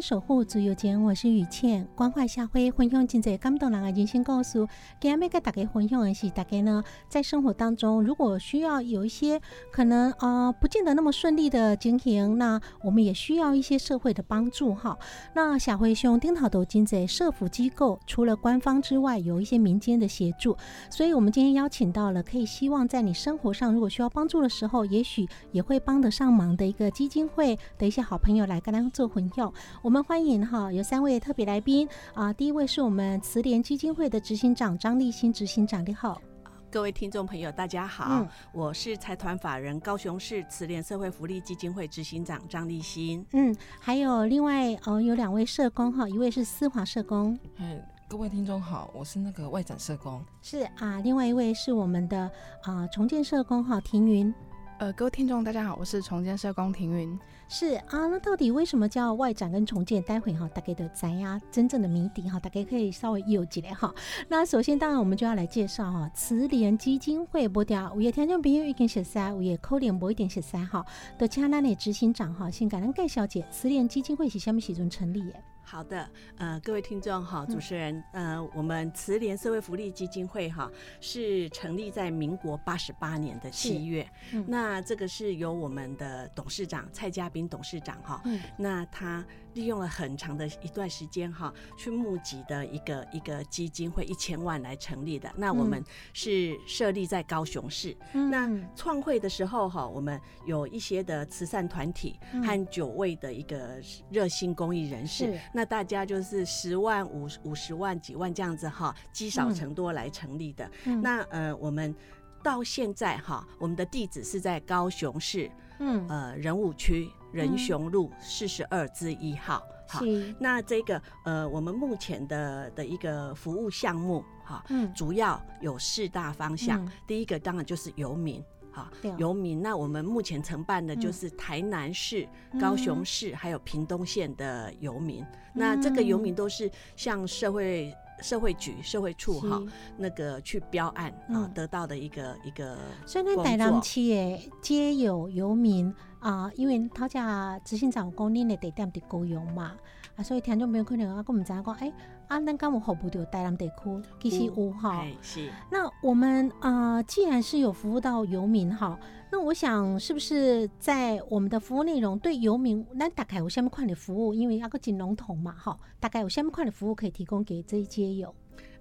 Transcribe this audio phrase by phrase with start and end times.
[0.00, 4.66] 守护自由间，我是雨倩，关怀社会，分享真侪感动人的人生故事。
[5.00, 14.98] 今日要跟大家分享的是，大家呢在生活当中，如果需要有一些可能呃不见得那么顺利的经营，那我们也需要一些社会的帮助哈。
[15.34, 20.56] 那小灰兄丁头都金在社福机构，除了官方之外，有一些民间的协助，
[20.90, 28.00] 所以我们今天邀请到了，可以希望在你生活上如果需要帮助的时候，也许也会帮得上忙的一个基金会的一些。
[28.00, 32.32] 好朋友来跟他做混用，我们欢迎哈，有三位特别来宾啊。
[32.32, 36.22] 第一位是我们慈联基金会的执行长张立新执行长，你好，
[36.70, 43.26] 各位听众朋友，大家好，我是财团法人高雄市慈联社会福利基金会执行长张立新。
[43.32, 47.36] 嗯，还有另外哦，有两位社工哈，一位是思华社工。
[47.56, 50.24] 嗯，各位听众好，我是那个外展社工。
[50.40, 52.30] 是啊，另外一位是我们的
[52.62, 54.32] 啊重建社工哈，庭云。
[54.78, 57.18] 呃，各位听众大家好，我是重建社工庭云。
[57.52, 60.00] 是啊，那到底为什么叫外展跟重建？
[60.04, 63.92] 待会哈，大概的宅呀真正的谜底哈，大家可以稍微有几来哈。
[64.28, 70.86] 那首先，当然我们就要来介绍哈，慈联基金会不掉，五月听众朋友一点十三，五月扣连播一点十三哈。
[71.18, 75.34] 的请咱的执行长哈，先感恩盖小姐，慈联基金会是什么时阵成立的？
[75.70, 80.68] 好的，呃，各位听众哈，主持人，呃，我们慈联社会福利基金会哈
[81.00, 84.04] 是成立在民国八十八年的七月，
[84.48, 88.20] 那这个是由我们的董事长蔡家斌董事长哈，
[88.56, 89.24] 那他。
[89.54, 95.30] 利用了很长的一段时间哈，去募集的一个一个基金会一千万来成立的。
[95.36, 97.96] 那我们是设立在高雄市。
[98.12, 103.80] 那创会的时候哈，我们有一些的慈善团体和九位的一个
[104.10, 105.38] 热心公益人士。
[105.52, 110.70] 那大家就是十万五五十万几万这样子哈，积少成多来成立的。
[111.02, 111.94] 那呃，我们
[112.42, 117.10] 到现在哈，我们的地址是在高雄市，嗯呃仁武区。
[117.32, 120.00] 仁雄路四十二之一号，好，
[120.38, 126.86] 那这个呃，我们目前的的一个服务项目，哈，嗯，主要有四大方向。
[127.06, 128.42] 第一个当然就是游民，
[128.72, 129.62] 哈，游民。
[129.62, 132.28] 那我们目前承办的就是台南市、
[132.60, 135.24] 高雄市还有屏东县的游民。
[135.54, 139.62] 那这个游民都是向社会社会局、社会处哈
[139.96, 142.78] 那个去标案啊，得到的一个一个。
[143.06, 145.94] 所以那台南区诶，皆有游民。
[146.20, 149.74] 啊，因为他家执行长讲恁的地点伫高雄嘛，
[150.16, 151.92] 啊，所以听众朋友可能啊，我们知影讲，哎，
[152.28, 155.04] 啊，咱敢有服务到台南地区，其实有哈。
[155.22, 155.50] 是。
[155.70, 158.98] 那我们啊，既然是有服务到游民哈，
[159.32, 164.34] 那我想是不是在我们的服务内容对游民，那大概有什么款的服务？
[164.34, 168.34] 因为啊个金龙头嘛，哈，大概有什么款的服务可以提供给这一些有？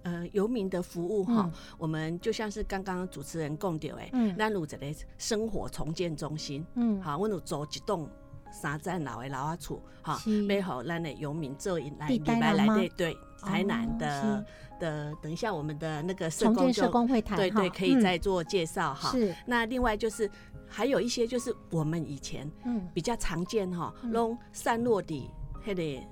[0.03, 8.09] 呃，游民的服务哈，我们就像是刚刚主持人讲到诶，咱有一个生活重建中心，嗯，好，我有做一栋
[8.51, 10.17] 三站楼的老阿厝，哈，
[10.47, 14.45] 背好咱的游民做来礼拜来对对，台南的
[14.79, 19.11] 的，等一下我们的那个社工社工会谈，对对，可以再做介绍哈。
[19.11, 20.29] 是，那另外就是
[20.67, 22.87] 还有一些就是我们以前嗯。
[22.93, 25.29] 比较常见哈，弄散落的
[25.65, 26.07] 迄个。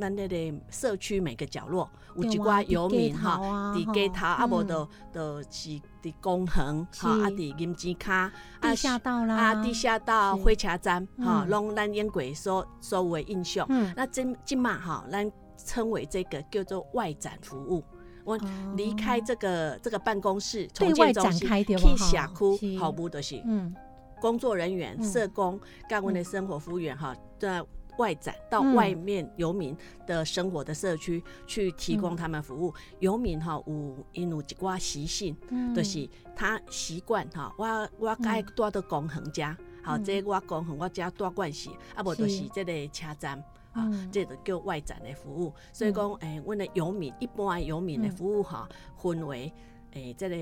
[0.00, 3.38] 咱那个社区每个角落有一寡游民哈，
[3.76, 5.68] 伫街头啊，无都都是
[6.02, 13.66] 伫公园哈，啊伫银吉卡、地下道啦，啊地下道、火车站哈，拢咱烟鬼所所有的印象。
[13.94, 17.84] 那今今嘛哈，咱称为这个叫做外展服务。
[18.24, 18.38] 我
[18.76, 22.56] 离开这个这个办公室，对重建中心外展开对去吧社哈是。
[22.58, 23.74] 区，好不就是嗯。
[24.20, 25.04] 工作人员、嗯。
[25.04, 25.58] 社工、
[25.88, 27.62] 干温的生活服务员哈，在
[28.00, 28.74] 外展到嗯。
[28.74, 29.76] 外面游民
[30.06, 32.74] 的生活的社区去提供他们服务。
[32.98, 35.74] 游民哈有因有一寡习性，嗯。
[35.74, 43.38] 就是他习惯哈，我我该住到公园家，好，嗯这我公园我家住惯势，啊无就是是这个车站。
[43.72, 49.52] 啊嗯，这个叫外展的服务，所以讲，诶、阮的游民一般的游民的服务哈，分为
[49.92, 50.36] 诶，这个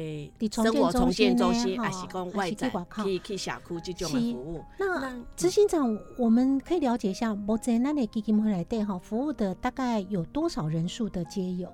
[0.50, 2.70] 生活重建中心建中心，呢还是讲外展
[3.02, 4.64] 去去去社区这种的是服务。
[4.78, 11.72] 那执行长，我们可以了解一下，目前咱的基金会来对哈服务的大概有多少人数的街友？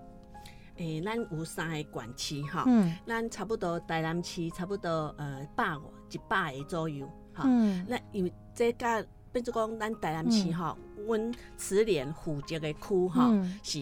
[0.76, 7.44] 诶、咱有三个管区哈，嗯咱差不多台南市差不多呃百五一百个左右哈。
[7.46, 13.80] 嗯那因为这甲变做讲，咱台南市哈，阮慈联负责的区哈嗯是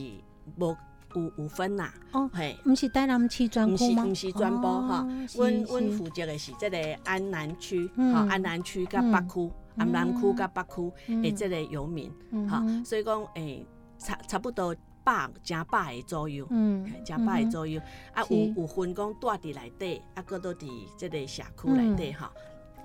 [0.59, 0.77] 无
[1.15, 2.57] 有有分呐，哦，嘿。
[2.65, 4.05] 不是台南区专毋是区吗？
[4.05, 5.07] 毋是全部哈。
[5.37, 8.15] 阮阮负责的是这个安南区，嗯。
[8.15, 11.23] 哈，安南区甲北区，安南区甲北区嗯。
[11.23, 12.11] 的这个游民，
[12.49, 13.67] 哈所以讲诶，
[13.99, 14.75] 差差不多
[15.05, 17.81] 百加百个左右，嗯嘿加百个左右，
[18.13, 22.29] 啊有有分讲住伫内底，啊，搁都伫即个社区内底吼，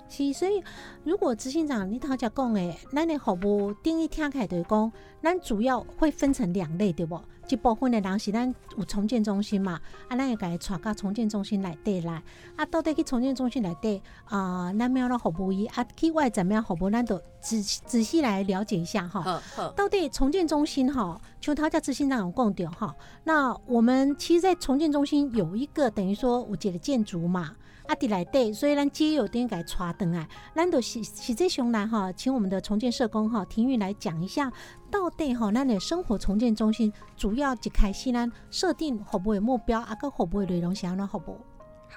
[0.08, 0.62] 是，所以
[1.04, 4.92] 如果执行长你头才讲诶，咱的服务定义听起来就是讲，
[5.22, 7.20] 咱主要会分成两类，对不？
[7.48, 12.22] 一部分的人是咱有重建中心嘛，啊，咱会甲伊带到重建中心内底来，
[12.56, 19.42] 啊，到底去重建中心内底啊，咱要怎服务伊，啊，去外怎么样服务，咱都仔仔细来了解一下哈。
[19.74, 22.94] 到底重建中心哈，像他家执行长有共点哈。
[23.24, 27.54] 那我们其实，在重建中心有一个等于说有一个建筑嘛，
[27.88, 34.52] 啊伫内底，所以咱街友等于给带登来，咱都实实际上来哈，请我们的重建社工哈庭玉来讲一下，
[34.90, 41.38] 到底吼咱的生活重建中心主要一开始咱设定服务的目标，啊个服务的内容是安怎服务？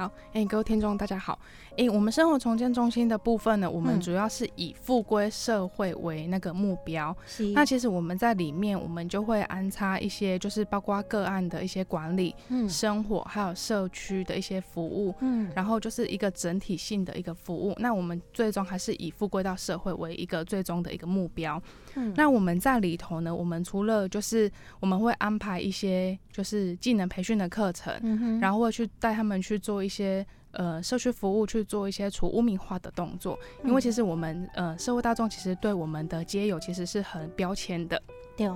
[0.02, 1.38] 好，哎、各位听众大家好。
[1.78, 7.16] 哎、我们生活重建中心的部分呢，我们嗯主要是以复归社会为那个目标。
[7.28, 15.14] 是那其实我们在里面，我们就会安插一些，就是包括个案的一些管理、嗯生活，还有社区的一些服务。
[15.20, 21.62] 嗯然后就是一个整体性的一个服务，那我们最终还是以复归到社会为一个最终的一个目标。
[21.96, 22.14] 嗯。
[22.16, 33.38] 那我们在里头呢，我们除了就是我们会安排一些就是技能培训的课程，嗯然后会去带他们去做一些呃社区服务，去做一些除污名化的动作。
[33.64, 38.02] 因为其实我们呃社会大众其实对我们的街友其实是很标签的，
[38.38, 38.50] 对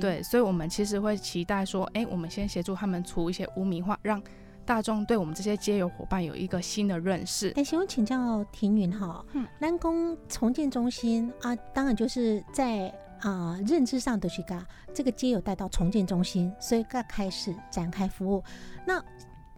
[0.00, 4.22] 对，所以我们其实会期待说，哎，我们先协助他们除一些污名化，让
[4.70, 7.50] 大众对我们这些街友伙伴有一个新的认识。
[7.56, 12.88] 但是我请教庭云哈嗯，南宫重建中心啊，当然就是在
[13.20, 14.64] 啊、认知上都去把
[14.94, 18.44] 这个街友带到重建中心，所以噶开始展开服务。
[18.86, 19.04] 那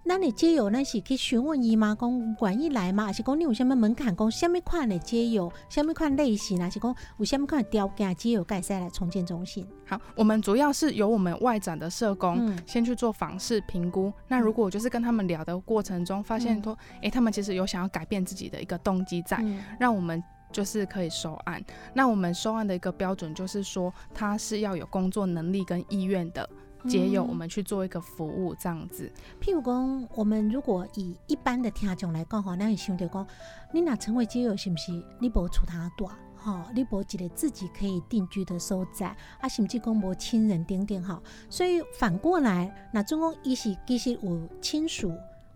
[0.04, 1.96] 那你街友那是可以询问伊吗？
[1.98, 3.06] 讲管一来吗？
[3.06, 4.14] 还是讲你有什么门槛？
[4.14, 6.60] 讲什么款的街友，什么款类型？
[6.60, 9.66] 还是讲有什么款的条件街友盖塞来重建中心？
[9.86, 12.36] 好，我们主要是由我们外展的社工。
[12.40, 14.12] 嗯先去做访视评估。
[14.28, 21.62] 那如果就是跟他们聊的过程中，发现说，诶，他们其实有想要改变自己的一个动机在，嗯让我们就是可以收案。
[21.94, 26.48] 那我们收案的一个标准就是说，他是要有工作能力跟意愿的
[26.88, 29.10] 街友，嗯我们去做一个服务这样子。
[29.40, 33.26] 譬如讲，我们如果以一般的听众来讲吼，那你想着讲，
[33.72, 36.10] 你若成为街友，是毋是你无厝通住？
[36.36, 45.12] 吼，你无一个自己可以定居的所在，啊，甚至讲无亲人等等吼，所以反过来，那总讲伊是其实有亲属。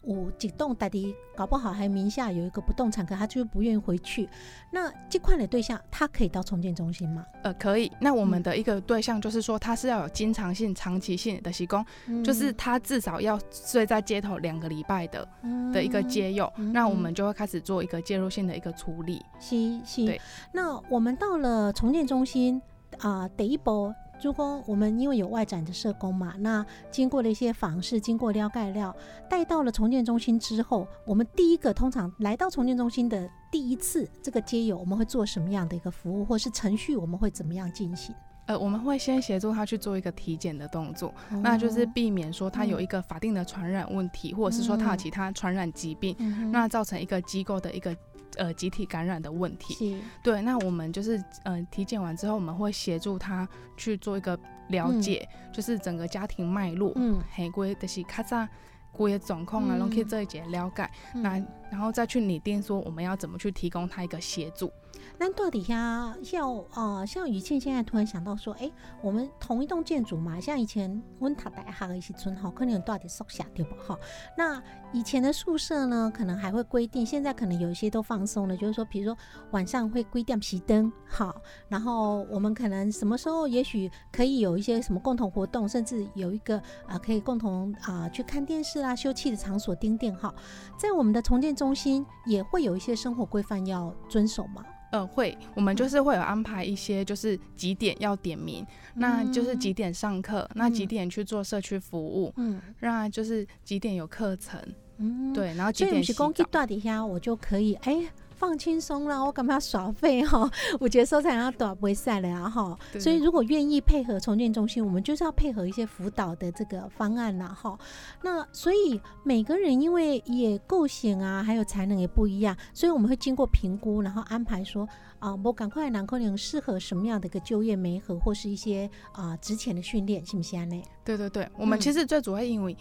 [0.07, 4.29] 有一栋大地搞不好还名下有一个不动产，可他就是不愿意回去。
[4.71, 7.25] 那这块的对象，他可以到重建中心吗？
[7.43, 7.91] 呃，可以。
[8.01, 11.85] 那我们嗯的一个对象就是说，他是要有经常性、长期性的习工，
[12.25, 15.29] 就是他至少要睡在街头两个礼拜的
[15.73, 19.25] 的一个街友，嗯那我们就会开始做一个介入性的一个处理。
[19.41, 20.21] 是是对。
[20.53, 22.63] 那我们到了重建中心
[22.99, 28.95] 啊、第一波，如果我们因为有外展的社工嘛，那经过了一些访视，经过撩盖料，
[29.29, 38.15] 带到了重建中心之后，我们第一个通常来到重建中心的第一次，这个街友我们会做什么样的一个服务，或是程序，我们会怎么样进行？
[38.47, 47.95] 呃，我们会先协助他去做一个体检的动作，那就是避免说他有一个法定的传染问题，或者是说他有其他传染疾病，嗯那造成一个机构的一个
[48.37, 50.03] 呃集体感染的问题。
[50.23, 58.49] 对，那我们就是呃体检完之后，我们会协助他去做一个了解，就是整个家庭脉络，嗯嘿，规就是卡扎
[58.93, 60.89] 规的状况啊，嗯拢去做一节了解。
[61.15, 64.71] 那然后再去拟定说我们要怎么去提供他一个协助。
[65.19, 68.71] 那到底下像呃像雨倩现在突然想到说，哎，
[69.03, 73.99] 我们同一栋建筑嘛，像以前温塔大厦的一些村哈，可能有到底宿舍对不哈？
[74.37, 74.63] 那
[74.93, 79.19] 以前的宿舍呢，可能还会规定，现在可能有一些都放松了，就是说，比如说
[79.51, 81.35] 晚上会规定熄灯，好，
[81.69, 90.35] 然后我们可能什么时候也许可以有一些什么共同活动，甚至有一个啊可以共同啊去看电视啦、休憩的场所订定哈，
[90.79, 94.65] 在我们的重建中心也会有一些生活规范要遵守嘛。
[94.97, 104.59] 呃，会，我们就是会有安排一些，就是几点要点名，那就是几点上课，那几点去做社区服务，嗯，那就是几点有课程，
[104.99, 106.33] 嗯，对，然后几点洗澡。
[106.67, 108.07] 底下我就可以，哎。
[108.37, 110.49] 放轻松了，我干嘛要耍废哈？
[110.79, 112.79] 我觉得收藏要短不会晒了呀哈。
[113.01, 117.79] 所以如果愿意配合重建中心，我们就是要配合一些辅导的这个方案呐哈。
[118.23, 124.87] 那所以每个人因为也构想啊，还有才能也不一样，所以我们会经过评估，然后安排说
[125.19, 130.83] 啊，我赶快南科能适合什么样的一个就业媒合或是一些啊值钱的训练，信不信呢？
[131.03, 132.77] 对对对，我们其实最主要因为。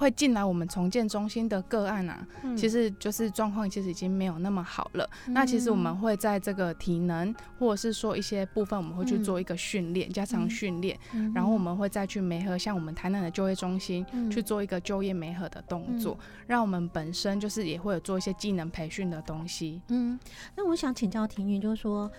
[0.00, 2.26] 会进来我们重建中心的个案啊，
[2.56, 5.06] 其实就是状况其实已经没有那么好了。
[5.26, 10.98] 那其实我们会在这个体能或者是说一些部分，我们会去做一个训练，加强训练，
[11.34, 19.82] 然后我们会再去媒合像我们台南的就业中心去做一个就业媒合的动作，让我们本身就是也会有做一些技能培训的东西。
[19.88, 20.18] 嗯，
[20.56, 22.10] 那我想请教庭云，就是说。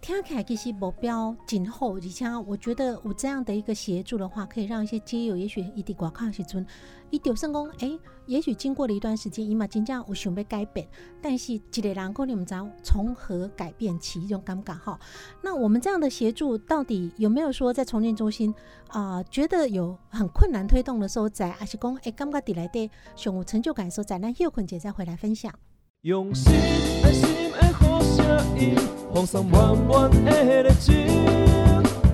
[0.00, 6.64] 听起来其实目标今后，而且我觉得有这样的一个协助的话，可以让一些街友，也许伊伫外口时阵，
[7.10, 10.88] 伊就算讲，哎，也许经过了一段时间，伊嘛真正有想要改变，
[11.20, 14.98] 但是一个人可能唔知从何改变起一种感觉哈。
[15.42, 18.54] 那我们这样的协助，到底有没有说在重建中心
[18.88, 25.52] 啊，觉得有很困难推动的时候在，还是讲哎，感觉底来的上有成就感的时候在，那叶坤姐再回来分享。
[26.02, 26.52] 用心
[27.02, 27.67] 爱心的
[28.28, 28.76] 好声音，
[29.14, 30.94] 放送满满的热情，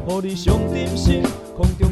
[0.06, 1.24] 予你上点心，
[1.56, 1.83] 空中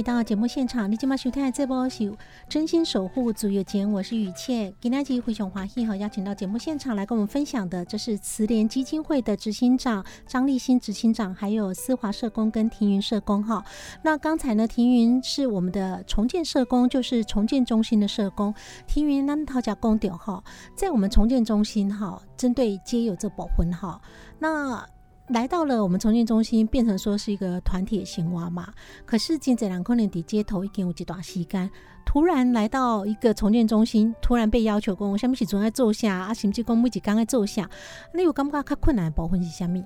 [0.00, 2.10] 回到节目现场，你今麦收听的这波是
[2.48, 4.72] 真心守护足有间，我是雨倩。
[4.80, 13.62] 今天集回熊华裔哈邀请到节目现场来跟我们分享的，这是慈联基金会的执行长张立新执行长，还有思华社工跟庭云社工哈。
[14.02, 18.54] 那刚才呢，庭云是我们的重建社工，就是重建中心的社工。
[18.86, 20.42] 庭云那讨价公调哈，
[20.74, 24.00] 在我们重建中心哈，针对皆有这保婚哈，
[24.38, 24.82] 那。
[25.30, 28.72] 来到了我们重建中心，变成说是一个团体型娃嘛。
[29.06, 31.70] 可是金泽兰可能底街头已经有几段时间，
[32.04, 36.34] 突然来到一个重建中心，突然被要求讲，什么时阵爱做下啊？
[36.34, 37.68] 甚至讲每一刚爱做下，
[38.12, 39.84] 你有感觉较困难的部分是虾米？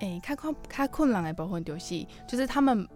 [0.00, 2.86] 诶，较困较困难的部分就是，就是他们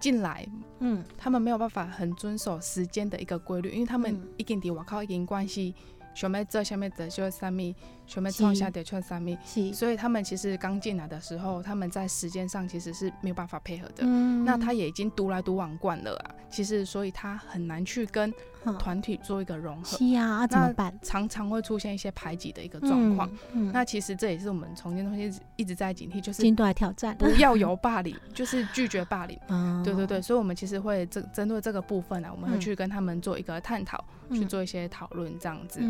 [0.00, 0.46] 进来，
[0.78, 5.74] 嗯，他们没有办法很遵守时间的一个规律，因为他们已经伫外口已经关系。
[6.14, 7.74] 想要做下面的就三米，
[8.06, 9.36] 想要创下的就三米，
[9.72, 14.04] 所以他们其实刚进来的时候，他们在时间上其实是没有办法配合的。
[14.44, 18.32] 那他也已经独来独往惯了啊，其实所以他很难去跟
[18.78, 19.98] 团体做一个融合。
[19.98, 20.96] 是啊，怎么办？
[21.02, 23.30] 常常会出现一些排挤的一个状况。
[23.72, 29.38] 那其实这也是我们重建中心一直在警惕，就是进度来挑战，不要有霸凌， 就是拒绝霸凌。
[29.84, 35.80] 对对对，所以我们其实会针针对这个部分呢，我们会去跟他们做一个探讨，去做一些讨论这样子。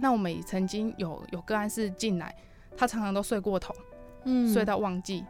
[0.00, 2.34] 那我们也曾经有有个案是进来，
[2.76, 3.74] 他常常都睡过头，
[4.24, 5.24] 嗯，睡到忘记，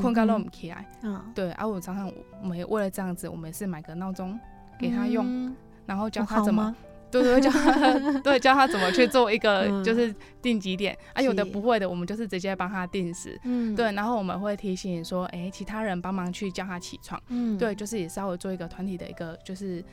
[0.00, 1.50] 困到都不起来，嗯，对。
[1.52, 2.12] 啊我常常
[2.42, 4.38] 我们为了这样子，我们是买个闹钟
[4.78, 5.54] 给他用，
[5.86, 6.74] 然后教他怎么，
[7.10, 10.96] 对对，教他 对教他怎么去做一个 就是定几点。
[11.14, 13.92] 啊，有的不会的，我们就是直接帮他定时，嗯，对。
[13.92, 19.84] 然后我们会提醒说，哎，其他人帮忙去叫他起床，嗯，对，就是也稍微做一个团体的一个就是。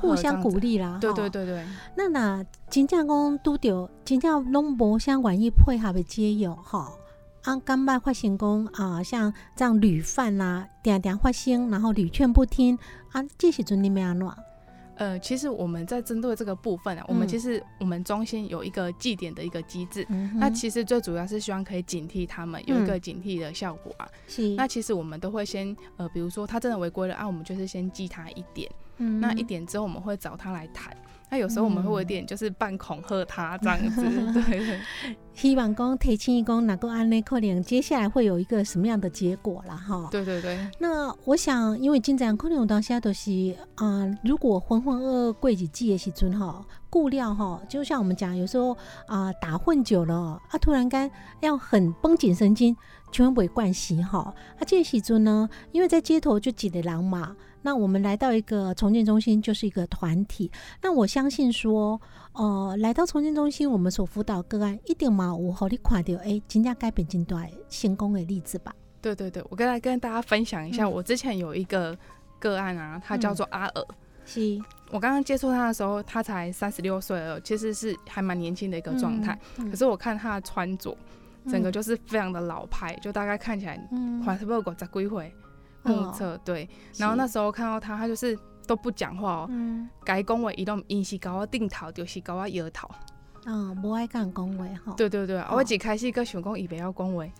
[0.00, 1.64] 互相鼓励啦，对对对对。
[1.96, 6.92] 那那真正讲拄着真正拢无相关意配合的接友哈，
[7.42, 12.78] 啊，刚办发成功啊，像这样屡犯呐，点点发生，然后屡劝不听
[13.12, 14.28] 啊，这时阵你们安怎？
[14.96, 24.06] 呃，其实我们在针对这个部分啊，我们其实我们中心有一个祭点的一个机制，那其实最主要是希望可以警惕他们，有一个警惕的效果啊。
[24.28, 24.50] 是。
[24.50, 28.70] 那其实我们都会先呃，比如说他真的违规了啊，我们就是先记他一点。
[29.20, 30.96] 那一点之后我们会找他来谈。
[31.32, 34.02] 那有时候我们会有点就是半恐吓他这样子，
[34.34, 34.80] 对。
[35.32, 40.08] 希望讲提醒一讲，能够安内可能接下来会有一个什么样的结果了哈？
[40.10, 40.58] 对对对。
[40.80, 43.30] 那我想，因为进展可能有当下都是
[43.76, 48.76] 啊，如果浑浑噩噩过几季的时阵哈，顾料哈，就像我们讲，有时候
[49.06, 52.76] 啊打混久了啊，突然间要很绷紧神经，
[53.12, 54.34] 全部会惯习哈。
[54.58, 57.36] 啊，这时阵呢，因为在街头就挤得人嘛。
[57.62, 60.50] 那我们来到一个重建中心，就是一个团体。
[60.82, 62.00] 那我相信说，
[62.32, 68.74] 呃，来到重建中心，我们所辅导个案一定嘛，我和你看到哎，真正改变真大成功的例子吧？
[69.02, 71.96] 对对对，我跟来跟大家分享一下，我之前有一个
[72.38, 73.86] 个案啊，他叫做阿尔。
[74.24, 74.60] 是。
[74.92, 79.38] 我刚刚接触他的时候，他才三十六岁了，其实是还蛮年轻的一个状态。
[79.70, 80.96] 可是我看他的穿着，
[81.48, 85.32] 整个就是非常的老派，就大概看起来，嗯，还是不够十几岁。
[85.82, 89.46] 目测对，然后那时候看到他，他就是都不讲话哦。
[89.50, 89.88] 嗯。
[90.04, 92.88] 该恭维，伊都伊是搞我顶头，就是搞我摇头。
[93.46, 94.92] 嗯，无爱讲恭维哈。
[94.96, 97.32] 对对对，我一开始个想讲以为要恭维。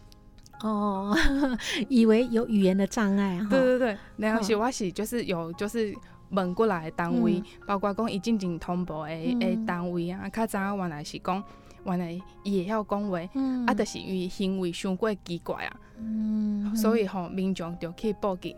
[0.63, 1.17] 哦，
[1.89, 3.47] 以为有语言的障碍哈。
[3.51, 5.95] 对对对，然后是我是就是有就是
[6.31, 11.43] 问过来的单位，包括讲伊进前通报的诶单位啊，较早原来是讲。
[11.85, 12.13] 原来
[12.45, 13.19] 伊会晓讲话，
[13.67, 18.57] 啊，就是因为行为伤过奇怪啊，嗯所以吼民众就去报警。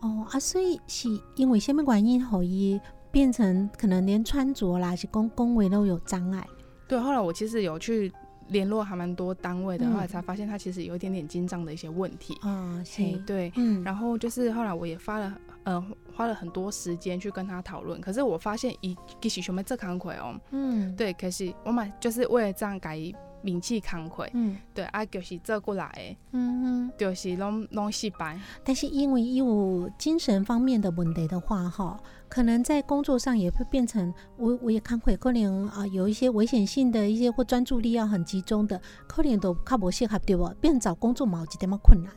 [0.00, 6.46] 哦啊，所以是因为什么原因，可以变成可能连穿着啦，是讲讲话都有障碍。
[6.86, 8.12] 对，后来我其实有去
[8.48, 12.36] 联络还蛮多单位的，后来才发现他其实有一点点经胀的一些问题。
[12.42, 15.34] 啊，是，对，嗯，然后就是后来我也发了。
[15.64, 15.82] 嗯，
[16.14, 22.98] 花了很多时间去跟他讨论，可是我发现伊其实想要做慷慨哦，嗯，对，可是我嘛就是为了这样改
[23.42, 28.40] 名气慷慨，嗯，对，啊，就是做过来的，嗯嗯，就是拢拢失败。
[28.64, 40.48] 但是因为有精神方面的问题的话，哈，可能在工作上也会变成我我也慷慨，可能啊有一些危险性的一些或专注力要很集中的，可能都较无适合对不？
[40.60, 42.10] 变找工作嘛有一点么困难。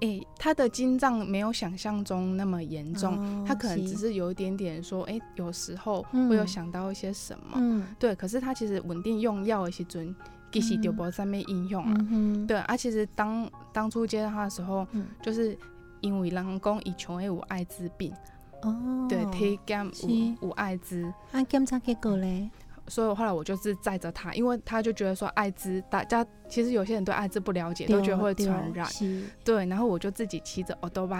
[0.00, 4.10] 诶，他的经脏没有想象中那么严重，他可能只是。
[4.10, 7.56] 有一点点说，诶，有时候会有想到一些什么，
[7.98, 8.14] 对。
[8.14, 10.14] 可是他其实稳定用药的时阵，
[10.52, 11.96] 其实就无上面应用啊，
[12.46, 12.56] 对。
[12.58, 14.86] 啊，其实当当初接到他的时候，
[15.22, 15.56] 就是
[16.00, 18.12] 因为人讲以穷有艾滋病，
[18.62, 22.50] 哦，对，体检有有艾滋，啊，检查结果嘞？
[22.90, 28.86] 所以后来我就是载着他，因为他就觉得说艾滋，大家其实有些人对艾滋不了解，都觉得会传染。
[29.44, 31.14] 对，然后我就自己骑着 o 多 b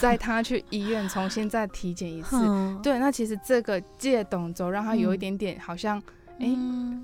[0.00, 2.36] 载他去医院重新再体检一次。
[2.82, 6.02] 对，那其实这个借动作让他有一点点好像，
[6.40, 6.48] 哎，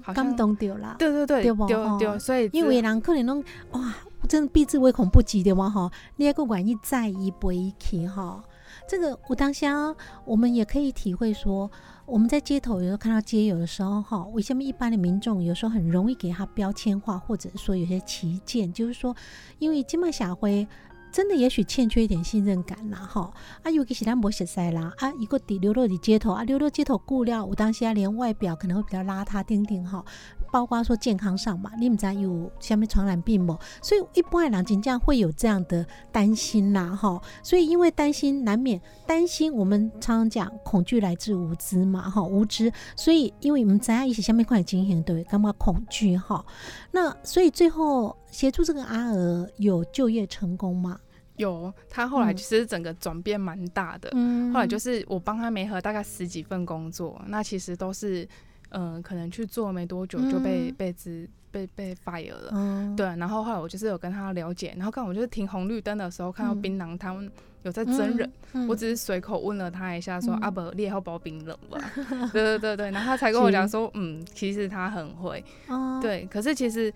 [0.03, 0.97] 好像感动掉了。
[0.99, 2.19] 对对对，丢丢。
[2.19, 3.95] 所以因为人可能拢哇，
[4.29, 8.43] 真的避之唯恐不及的嘛哈，你也个愿意在意不一起哈。
[8.89, 11.71] 这个我当下我们也可以体会说。
[12.13, 19.17] 我们在街头有时候看到街友的时候，哈，为什么一般的民众有时候很容易给他标签化，或者说有些旗舰，就是说，
[19.59, 20.69] 因为金马小辉
[21.13, 23.31] 真的也许欠缺一点信任感啦，哈，
[23.63, 30.03] 啊，尤其是咱无熟悉啦，啊，一个底流落的街头啊，流落街头顾料，我当时啊连外表可能会比较邋遢，丁丁哈。
[30.51, 33.59] 包括说健康上嘛，你们家有下面传染病不？
[33.81, 37.19] 所以一般的人真正会有这样的担心呐，哈。
[37.43, 39.51] 所以因为担心，难免担心。
[39.51, 42.71] 我们常常讲，恐惧来自无知嘛，哈，无知。
[42.95, 46.45] 所以因为我们在一起下面快进行对，干嘛恐惧哈？
[46.91, 51.01] 那所以最后协助这个阿娥有就业成功吗？
[51.43, 54.09] 有，他后来其实整个转变蛮大的。
[54.15, 58.27] 嗯，后来就是我帮他媒合大概十几份工作，那其实都是。
[58.75, 63.05] 嗯，可能去做没多久就被被资被被 fire 了，对。
[63.05, 67.31] 然后后来我就是有跟他了解，然后刚我就是停红绿灯的时候看到槟榔他们
[67.65, 68.33] 有在真人，
[68.67, 71.79] 我只是随口问了他一下，说阿伯你也要包槟榔吧？
[72.33, 75.45] 对对对对，然后他才跟我讲说，嗯，其实他很会，
[76.01, 76.27] 对。
[76.31, 76.91] 可是其实。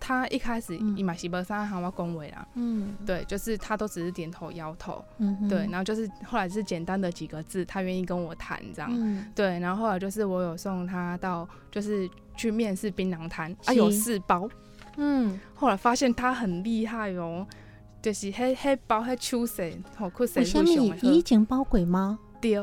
[0.00, 8.90] 他一开始伊嘛是无啥喊我恭维啦，嗯，对，就是他都只是点头摇头，嗯，对，然后就是后来是简单的几个字，他愿意跟我谈这样，
[9.34, 14.48] 对，然后后来就是我有送他到就是去面试槟榔摊，啊有四包，
[14.96, 17.46] 嗯，后来发现他很厉害哦，
[18.00, 19.62] 就是黑黑包黑出色，
[19.96, 22.18] 好酷色，什么以前包鬼吗？
[22.40, 22.58] 对，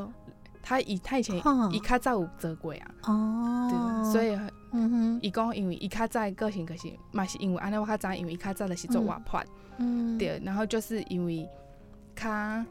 [0.63, 1.37] 他以他以前
[1.71, 4.35] 以开在有做过啊，哦，对，所以。
[4.77, 9.45] 嗯哼，伊讲因为伊较早个性可是，嘛是因为安尼我较早，因为伊较早的是做外判，
[9.77, 11.47] 嗯，对，然后就是因为
[12.15, 12.65] 他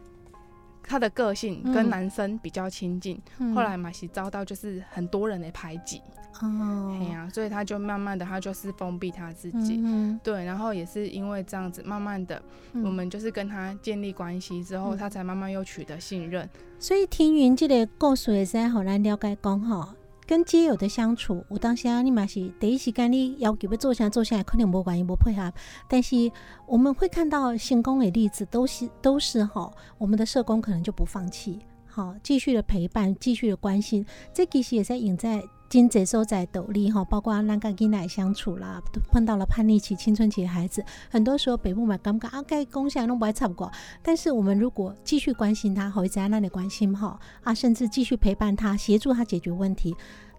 [0.82, 3.20] 他的个性跟男生比较亲近，
[3.54, 6.00] 后来嘛是遭到就是很多人的排挤。
[6.42, 9.82] 哦，对呀，所以他就慢慢的，他就是封闭他自己，
[10.22, 12.42] 对，然后也是因为这样子，慢慢的，
[12.74, 16.46] 我们就是跟他建立关系之后，他才慢慢又取得信任。
[16.78, 19.94] 所以听云这个故事也是好难了解讲哈，
[20.26, 25.52] 跟街友的相处，我当下你嘛是第一时间你要求要坐下坐下来，可能无关系无配合，
[25.88, 26.30] 但是
[26.66, 35.42] 我们会看到成功的例子，都是都是哈，我们的社工可能就不放弃，好，继续的陪伴，继续的关心，这其实也在引在。
[35.68, 43.70] 经济所在斗笠哈，包括那个跟奶相处啦，碰到了叛逆期、青春期的孩子，很多时候北部嘛感觉啊，该贡献拢不爱差不过。
[44.02, 49.94] 但是我们如果继续关心他，或者在那里关心哈啊，甚至继续陪伴他，协助他解决问题。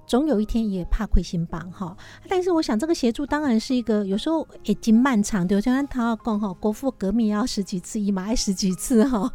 [0.07, 1.95] 总有一天也怕亏心榜哈，
[2.29, 9.31] 但是我想这个协助当然是一个有时候已经漫长，对，像他要讲哈，国父革命要十几次，一马爱十几次哈，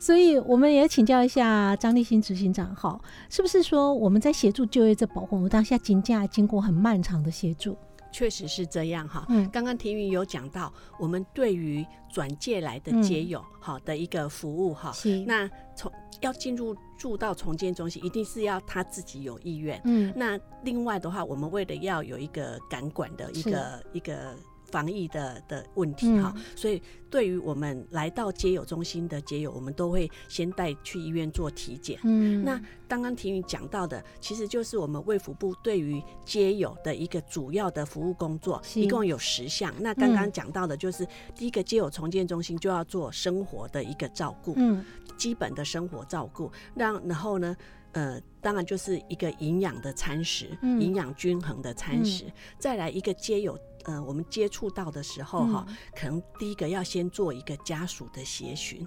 [0.00, 7.76] 所以我们也请教一下张立新执行长哈，是不是说我们在协助就业这保护当下金价经过很漫长的协助？
[8.12, 14.92] 确实是这样哈，嗯，刚刚庭云有讲到，我们对于转借来的街友好的一个服务哈，
[15.26, 24.36] 那从要进入住到重建中心，一定是要他自己有意愿，嗯，那另外的话，我们为了要有一个感管的一个一个。
[24.72, 32.00] 防疫的的问题哈，所以对于我们来到接友中心的接友，我们都会先带去医院做体检。
[32.04, 32.58] 嗯，那
[32.88, 39.72] 刚刚婷宇讲到的，其实就是我们卫福部对于接友的一个主要的服务工作，一共有十项。
[39.78, 41.06] 那刚刚讲到的就是
[41.36, 44.82] 第一个接友重建中心就要做生活的一个照顾，嗯，
[45.18, 47.54] 基本的生活照顾，让然后呢，
[47.92, 52.24] 呃，当然就是一个营养的餐食，营养均衡的餐食，
[52.58, 53.58] 再来一个接有。
[53.84, 58.86] 呃，我们接触到的时候哈，可能第一个要先做一个家属的协询。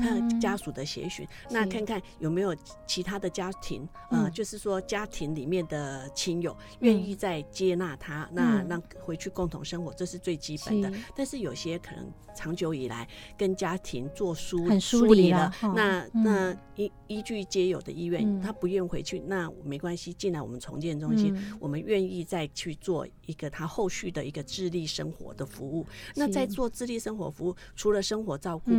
[0.00, 2.54] 看家属的协询，那看看有没有
[2.86, 10.92] 其他的家庭，呃，就是说家庭里面的亲友愿意再接纳他，那让回去共同生活，这是最基本的。
[11.16, 25.86] 但是有些可能长久以来跟家庭做疏疏离了，那那依依据皆有的意愿，他不愿回去，那没关系，进来我们重建中心，我们愿意再去做一个他后续的一个智力生活的服务。
[26.14, 28.72] 那在做智力生活服务，除了生活照顾，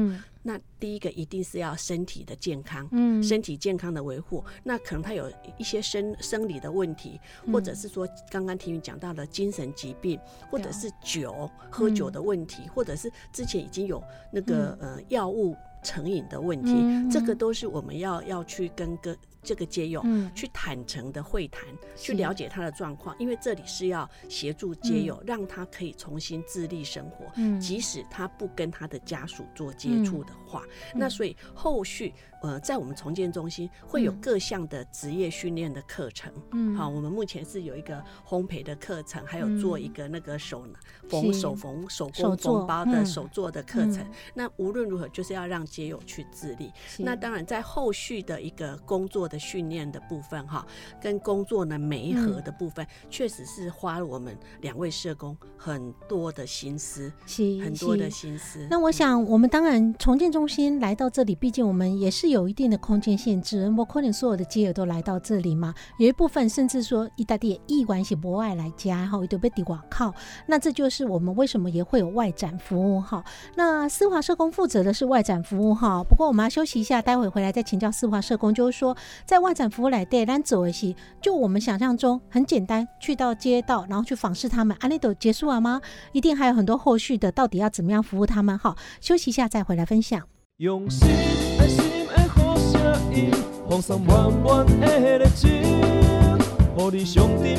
[0.44, 4.44] 那第一个一定是要身体的健康，嗯，身体健康的维护。
[4.64, 7.20] 那可能他有一些生生理的问题，
[7.52, 10.20] 或者是说刚刚听你讲到的精神疾病，
[10.52, 13.12] 或者是酒喝酒的问题，或者是
[13.46, 16.74] 之前已经有那个呃药物成瘾的问题，
[17.12, 19.16] 这个都是我们要要去跟跟。
[19.48, 20.04] 这个接友
[20.34, 21.64] 去坦诚的会谈，
[21.96, 27.32] 去了解他的状况，因为这里是要协助接友，让他可以重新自立生活。
[27.60, 30.64] 即使他不跟他的家属做接触的话，
[30.96, 32.12] 那所以后续
[32.46, 36.32] 呃，在我们重建中心会有各项的职业训练的课程。
[36.52, 40.66] 嗯，好，我们目前是有一个烘焙的课程，还有做一个那个手
[41.08, 44.06] 缝手缝手工缝包的手做的课程。
[44.34, 46.72] 那无论如何，就是要让街友去自立。
[47.00, 49.40] 那当然，在后续的一个工作的。
[49.46, 50.66] 训练的部分哈，
[51.00, 57.14] 跟工作呢媒合的部分，确实是花了我们两位社工很多的心思，
[57.64, 58.66] 很多的心思。
[58.68, 65.74] 那我想，我们当然重建中心来到这里，毕竟我们也是有有一定的空间限制，不可能所有的街友都来到这里嘛。
[65.98, 70.14] 有一部分甚至说，意大利意关系博爱来家哈，都被抵瓦靠。
[70.46, 73.24] 那这就是我们为什么也会有外展服务哈。
[73.56, 76.04] 那思华社工负责的是外展服务哈。
[76.04, 78.96] 不过我们要休息一下，待会回来再请教思华社工，就是说。
[79.26, 85.82] 在外展服务来对，咱走一些，就我们想象中很简单，去到街道，然后去访视他们，安利都结束了吗？
[86.12, 88.58] 一定还有很多后续的，到底要怎么样服务他们？
[88.58, 90.22] 好，休息一下再回来分享。
[90.58, 91.08] 用心
[91.60, 91.85] 心心
[93.16, 93.32] 好声音，
[93.70, 95.50] 放松满满热情，
[96.92, 97.58] 你上点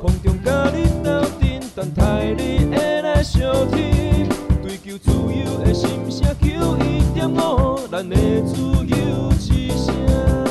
[0.00, 4.28] 空中甲你斗阵，等待你来相听，
[4.60, 10.49] 追求自由的心声，求一点五，咱的自由之声。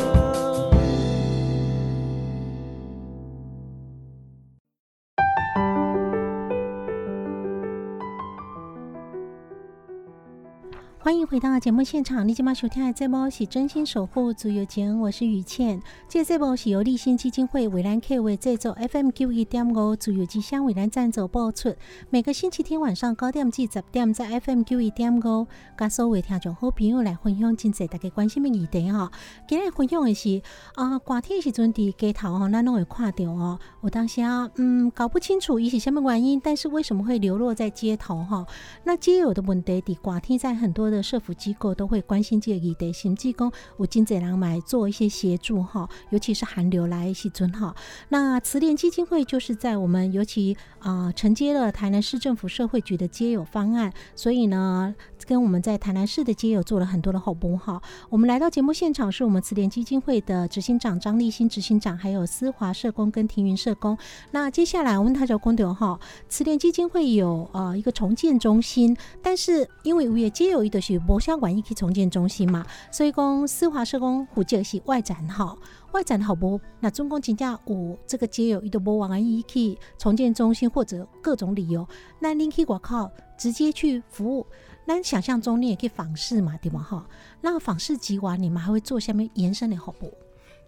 [11.02, 15.82] 欢迎回到节目现场，你今晚收听的这波是真心守护自由情，我是雨倩。
[16.10, 21.74] 这这波是由立新基金会为咱 K 为制作 FM 九一点五自由之乡为咱赞助播出。
[22.10, 29.10] 每个星期天晚上九点至十点，在 FM 九一点五，跟所有听众好朋友来分享真济大家关心的议题哈。
[29.48, 30.42] 今日分享的是
[30.76, 33.58] 啊，寒天时阵伫街头哈，咱拢会看到哦。
[33.80, 38.46] 我当时啊，嗯，搞不清楚伊是什么原因，但是为什么会流落在街头哈？
[38.84, 47.76] 那街友的问题伫寒天在很多的社福机构都会关心这个议题，甚至讲有经济人来做一些协助哈，尤其是寒流来一起尊哈。
[48.10, 54.96] 那慈联基金会就是在我们尤其啊承接了台南市政府社会局的接友方案，所以呢，
[55.30, 57.80] 跟我们在台南市的街友做了很多的好补哈。
[58.10, 63.96] 我们来到节目现场，是我们慈联基金会的执行长张立新执行长，还有思华社工跟庭云社工。
[64.32, 75.56] 那接下来我问他叫公德哈，慈联基金会有呃一个重建中心，但是因为五月街友一的是博相馆一起重建中心嘛，所以讲思华社工负责是外展哈。
[75.92, 76.60] 外展好不？
[76.80, 81.88] 那中共请假五这个街友一都不往安一去重建中心或者各种理由，
[82.20, 84.46] 那您可以我靠直接去服务。
[84.90, 86.82] 那想象中你也可以访视嘛，对吗？
[86.82, 87.08] 哈，
[87.42, 90.12] 那访视集完，你们还会做下面延伸的好不？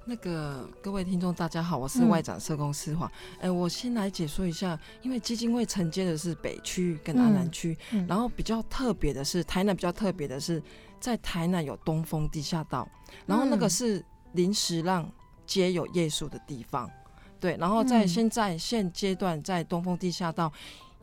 [0.06, 3.12] 那个各位听众大家好，我是外长社工思华。
[3.40, 7.76] 哎，我先来解说一下，因为基金会承接的是北区跟安南区，
[8.08, 10.62] 然后比较特别的是台南，比较特别的是
[11.00, 12.88] 在台南有东风地下道，
[13.26, 14.06] 然后那个是。
[14.34, 15.12] 临时让
[15.46, 16.90] 街有夜宿的地方，
[17.38, 20.50] 对，然后在现在现阶段，在东风地下道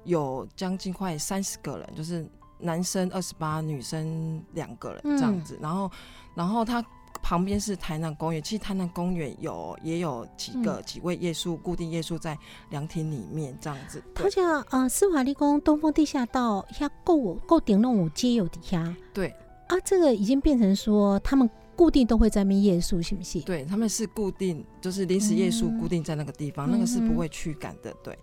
[0.04, 2.26] 有将近快三十个人，就是
[2.58, 5.58] 男生二十八，女生两个人这样子。
[5.60, 5.90] 然后，
[6.34, 6.84] 然后他
[7.22, 12.36] 旁边是台南公园，其实台南公园有也有几个几位夜宿固定夜宿在
[12.70, 14.02] 凉亭里面这样子。
[14.14, 19.28] 好像啊，司华立功东风地下道下够够顶弄五街有底下，对
[19.68, 21.48] 啊，这个已经变成说他们。
[21.78, 23.40] 固定都会在那边夜宿，是不是？
[23.42, 27.94] 对，他们是固定，就是临时夜宿，固定在那个地方，那个是不会驱赶的。
[28.02, 28.18] 对，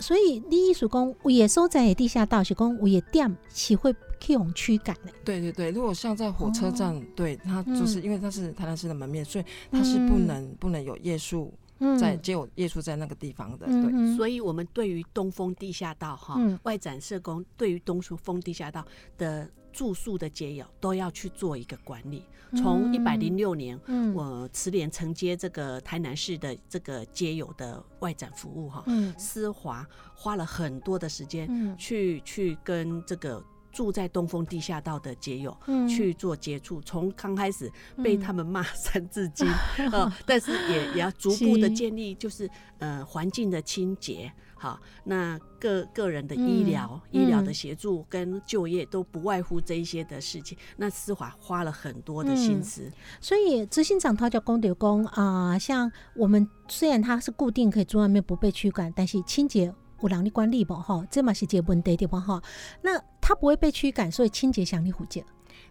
[0.00, 5.12] 所以你艺术工也收在地下道，是工物业店是会去用驱赶的。
[5.24, 11.52] 对对对，如果像在火车站，对它就是因为它是台南市的门面，所以它是不能不能有夜宿。
[11.98, 18.84] 在只有夜宿在那个地方的，对，所以我们对于东风地下道哈外展社工，对于东风地下道
[19.16, 22.24] 的住宿的街友都要去做一个管理。
[22.56, 23.78] 从一百零六年，
[24.14, 28.84] 我慈联承接这个台南市的这个街友的外展服务哈，
[29.16, 33.42] 思华花了很多的时间去去跟这个。
[33.72, 35.56] 住在东风地下道的街友
[35.88, 37.70] 去做接触，从刚开始
[38.02, 39.46] 被他们骂三字经，
[39.92, 50.56] 呃，但是也也要逐步的建立，就是呃环境的清洁，好，那个个人的医疗、医疗的协助跟就业都不外乎这一些的事情。
[50.76, 52.92] 那思华花了很多的心思，
[53.22, 59.74] 所以执行长他叫公德公啊，像我们虽然他是固定可以住外面不被驱赶，但是清洁。
[60.02, 62.42] 有人力管理不哈，这嘛是个问题对吧哈？
[62.80, 65.22] 那他不会被驱赶，所以清洁响你虎叫。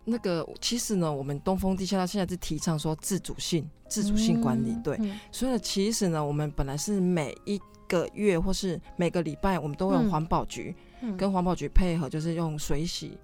[0.06, 5.00] 那个其实呢，我们东风地下道现在是提倡说自主性、自主性管理，对。
[5.32, 10.74] 所以其实呢，我们本来是每一个月或是每个礼拜，我们都有环保局
[11.18, 13.18] 跟环保局配合，就是用水洗，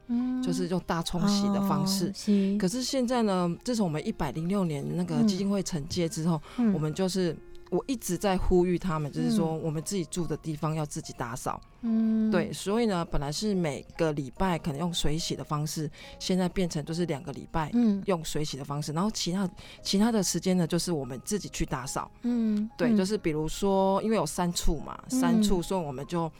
[0.43, 2.12] 就是用大冲洗的方式。
[2.60, 6.41] 可是现在呢，自从我们一百零六年那个基金会承接之后，
[6.73, 7.34] 我们就是。
[7.71, 11.60] 我一直在呼吁他们，就是说我们自己住的地方要自己打扫。
[11.82, 17.71] 嗯，对，所以呢，本来是每个礼拜可能用水洗的方式，现在变成就是两个礼拜
[18.06, 19.49] 用水洗的方式，然后其他
[19.82, 22.10] 其他的时间呢，就是我们自己去打扫。
[22.21, 26.32] 嗯，对，就是比如说，因为有三处嘛，三处，所以我们就。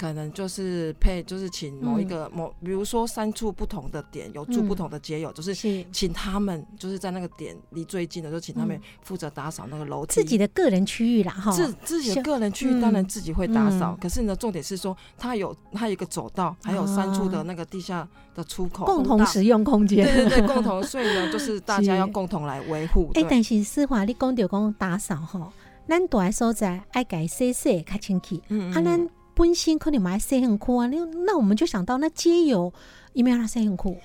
[0.00, 5.54] 可能就是配，就是请某一个某，比如说三处不同的点有住不同的街友，就是
[5.92, 10.14] 请他们就是在那个点离最近的，就请他们负责打扫那个楼梯。
[10.14, 11.52] 自己的个人区域啦，哈。
[11.52, 20.06] 自自己的个人区域当然自己会打扫，可是呢，重点是说他有他有一个走道，还有三处的那个地下的出口，共同使用空间。
[20.06, 23.10] 对对对，共同，所以呢，就是大家要共同来维护。
[23.20, 25.52] 哎，但是思华，你讲就讲打扫哈，
[25.86, 29.06] 咱住在所在爱改洗洗较清气，嗯啊咱。
[29.40, 32.70] 温馨可能买洗很酷啊，那那我们就想到那街友
[33.14, 33.96] 有没有那洗很酷？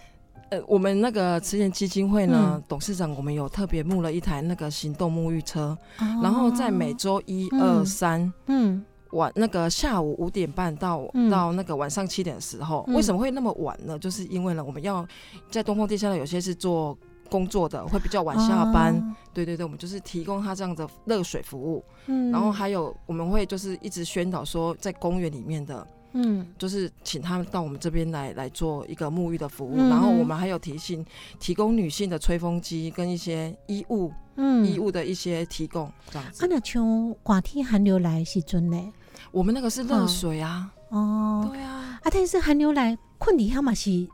[0.50, 5.78] 呃，我们那个慈善基金会呢，董事长我们有特别募了一台那个行动沐浴车，
[6.24, 14.00] 然后在每周一二三，嗯，晚那个下午五点半到到那个晚上七点的时候，为什么会那么晚呢？
[14.00, 15.06] 就是因为呢，我们要
[15.52, 16.98] 在东风地下呢，有些是做。
[17.30, 18.94] 工作的会比较晚下班，
[19.34, 31.06] 对对对，我们就是提供他这样的热水服务，嗯，然后还有我们会就是一直宣导说，在公园里面的，嗯，就是请他们到我们这边来来做一个沐浴的服务，然后我们还有提醒
[31.40, 36.46] 提供女性的吹风机跟一些衣物，嗯，衣物的一些提供这样子。
[36.46, 38.94] 啊，那像寒天寒流来时阵呢，
[39.32, 44.10] 我们那个是热水啊，哦，对啊，啊，但是寒流来困底下嘛是一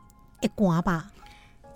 [0.56, 1.10] 寒吧？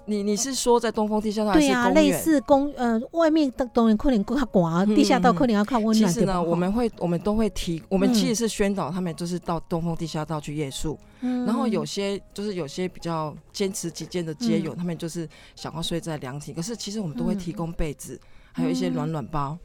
[0.06, 2.72] 你你是说在东风地下道对啊，类还是公园？
[2.72, 6.12] 似公呃外面的当然可能更较寒，地下道可能要靠温暖？
[6.12, 18.20] 其实呢，我们会我们都会提，我们嗯其实是宣导他们就是到东风地下道去夜宿，嗯然后有些就是有些比较坚持己见的街友，他们就是想要睡在凉亭，可是其实我们都会提供被子，
[18.52, 19.58] 还有一些暖暖包。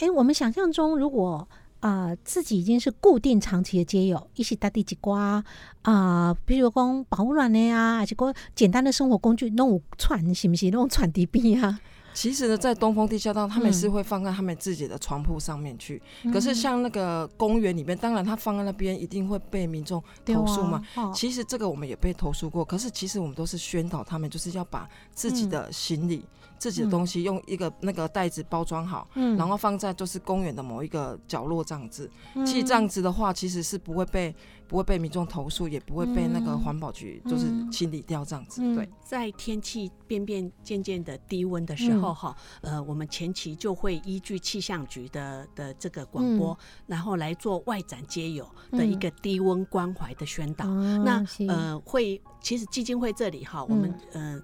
[0.00, 1.46] 哎，我们想象中如果。
[1.80, 5.42] 啊、自己已经是固定长期的街友，一起搭地几瓜
[5.82, 10.70] 啊，比如讲保暖的呀，还是讲简单的生活工具，弄有串是不是？
[10.70, 11.80] 弄串地边啊？
[12.14, 16.02] 其实呢，在东风地下道，他们嗯是会放在他们自己的床铺上面去。
[16.32, 20.82] 可是像那个公园里面，当然他放在那边一定会被民众投诉嘛。
[21.14, 26.24] 其实这个我们也被投诉过，可是其实我们都是宣导他们，就是要把自己的行李、
[26.58, 29.36] 自己的东西用一个那个袋子包装好，嗯。
[29.36, 32.10] 然后放在就是公园的某一个角落这样子。
[32.34, 32.44] 嗯。
[32.44, 34.34] 其实这样子的话，其实是不会被
[34.66, 38.60] 不会被民众投诉，也不会被那个环保局就是嗯清理掉这样子。
[38.62, 38.74] 嗯。
[38.74, 50.68] 对，在天气变变渐渐的低温的时候，哈、呃，我们前期就会依据气象局的的这个广播，然后来做外展街友的一个低温关怀的宣导。
[50.68, 54.40] 哦那呃，会其实基金会这里哈，我们、呃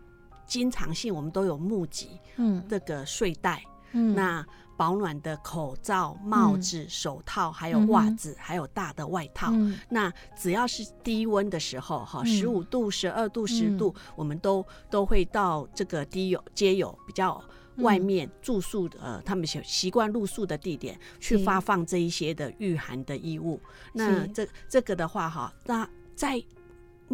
[0.46, 2.64] 经常性我们都有募集嗯。
[2.68, 4.14] 这个睡袋，嗯。
[4.14, 4.44] 那
[4.76, 9.50] 保暖的口罩、帽子、手套，还有袜子，还有大的外套。
[9.52, 9.78] 嗯。
[9.88, 12.26] 那只要是低温的时候，哈，嗯。
[12.26, 17.42] 十五度、十二度、十度，我们都都会到这个低有街友比较
[17.76, 21.44] 外面住宿的，呃，他们习习惯露宿的地点去是。
[21.44, 23.60] 发放这一些的御寒的衣物。
[23.92, 24.28] 那是。
[24.28, 26.42] 这这个的话，哈，那在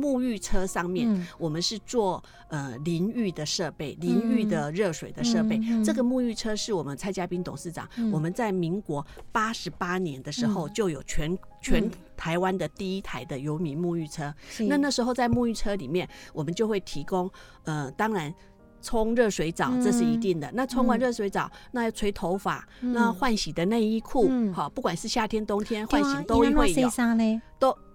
[0.01, 1.27] 沐浴车上面，嗯。
[1.39, 5.61] 我们是做呃淋浴的设备，淋浴的热水的设备。
[5.85, 8.11] 这个沐浴车是我们蔡家斌董事长，嗯。
[8.11, 10.73] 我们在民国八十八年的时候嗯。
[10.73, 14.35] 就有全、全台湾的第一台的游民沐浴车。
[14.69, 17.31] 那那时候在沐浴车里面，我们就会提供
[17.65, 18.35] 呃，当然。
[18.83, 20.51] 冲热水澡这是一定的。
[20.55, 24.55] 那冲完热水澡，那要吹头发，那换洗的内衣裤，嗯。
[24.55, 26.91] 好，不管是夏天冬天换洗都会有。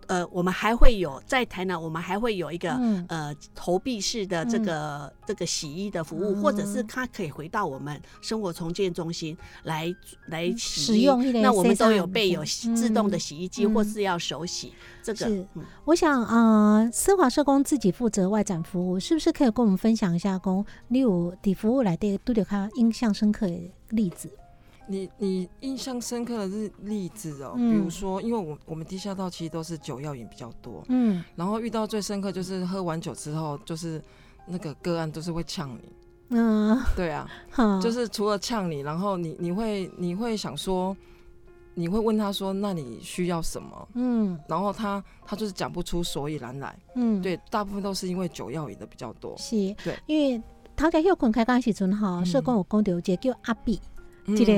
[0.07, 3.05] 呃，我们还会有在台南，我们还会有一个、嗯。
[3.09, 9.93] 呃投币式的这个、这个洗衣的服务，或者是他可以回到我们生活重建中心来
[10.27, 10.95] 来洗衣。
[10.95, 13.73] 使用那我们都有备有嗯自动的洗衣机，嗯。
[13.73, 14.73] 或是要手洗。
[15.03, 15.45] 这个
[15.83, 24.29] 我想，呃，思华社工自己负责外展服务，是不是可以跟我们分享一下工，例如底服务来的都得他印象深刻的例子？
[24.87, 27.71] 你你印象深刻的例例子哦，嗯。
[27.71, 31.23] 比如说，因为我我们地下道其实都是酒药瘾比较多，嗯。
[31.35, 34.01] 然后遇到最深刻就是喝完酒之后，就是
[34.47, 35.91] 那个个案都是会呛你，
[36.29, 37.91] 嗯，对啊，好，就。
[37.91, 40.95] 是除了呛你，然后你你会你会想说，
[41.73, 43.87] 你会问他说，那你需要什么？
[43.93, 44.37] 嗯。
[44.47, 50.41] 然后他他就是讲不出所以然来，嗯，，对，大部分都是因为酒药瘾的比较多，是，对，因为
[50.75, 52.25] 头家休困开讲的时阵吼，嗯。
[52.25, 53.79] 社工有讲到一个叫阿比，
[54.27, 54.51] 嗯这个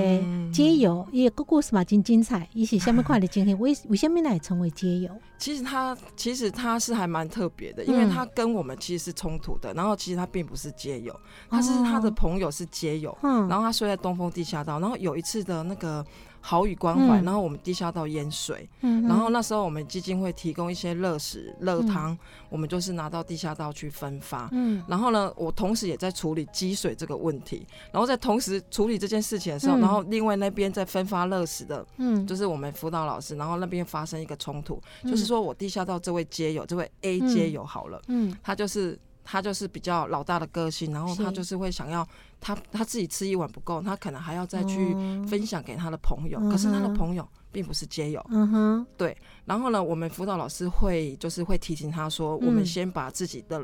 [0.51, 3.53] 街友，伊个故事嘛真精彩，伊是虾米款的经历？
[3.55, 5.11] 为为虾米来成为街友？
[5.37, 11.13] 其实他其实他是还蛮特别的，因为嗯他跟我们其实是冲突的，然后其实他并不是街友，
[11.49, 16.05] 他是他的朋友是街友，嗯，然后他睡在东风地下道，然后有一次的那个
[16.47, 17.25] 好雨关怀，嗯。
[17.25, 24.47] 然后我们地下道淹水，嗯，然后那时候我们基金会提供一些热食、热汤，我们就是拿到地下道去分发。
[24.53, 24.81] 嗯。
[24.87, 29.81] 然后呢，我同时也在处理积水这个问题，然后在同时处理这件事情的时候，嗯。
[29.81, 35.11] 然后另外那边在分发热食的，嗯，就是我们辅导老师，然后那边发生一个冲突，嗯。
[35.11, 38.33] 就是说我地下道这位街友，这位 A 街友好了，嗯。
[38.41, 38.97] 他就是
[39.29, 42.07] 他就是比较老大的个性，然后他就是会想要
[42.39, 45.25] 他他自己吃一碗不够，他可能还要再去哦。
[45.27, 48.25] 分享给他的朋友，嗯可是他的朋友并不是街友。
[48.29, 52.47] 嗯哼，对然后呢，我们辅导老师会就是会提醒他说，嗯。
[52.47, 53.61] 我们先把自己的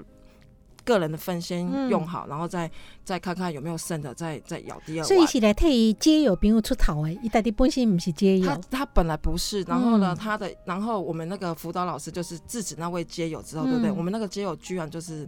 [0.84, 2.70] 个人的份先嗯用好，然后再
[3.06, 5.08] 再看看有没有剩的，再再舀第二碗。
[5.08, 8.46] 所以是来替街友朋友出头诶，伊到底本身不是街友。
[8.46, 13.90] 他，他本来不是，然后呢，嗯他的，然后我们那个辅导老师就是制止那位街友之后，对不对？
[13.90, 13.96] 嗯。
[13.96, 15.26] 我们那个街友居然就是，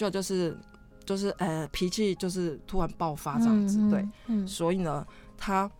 [0.00, 0.56] 居然就是
[1.04, 5.70] 就是呃脾气就是突然爆发这样子，嗯对，，嗯，所以呢，他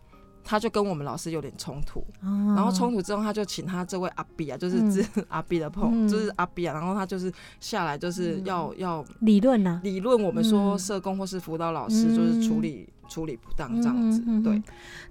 [0.43, 10.79] 他就跟我们老师有点冲突，哦然后冲突之后，他就请他这位阿比啊，就是嗯阿比的朋嗯就是阿比啊，然后他就是下来就是要、要理论呐，理论我们说嗯。
[10.79, 14.61] 社工或是辅导老师就是处理、处理不当这样子，对。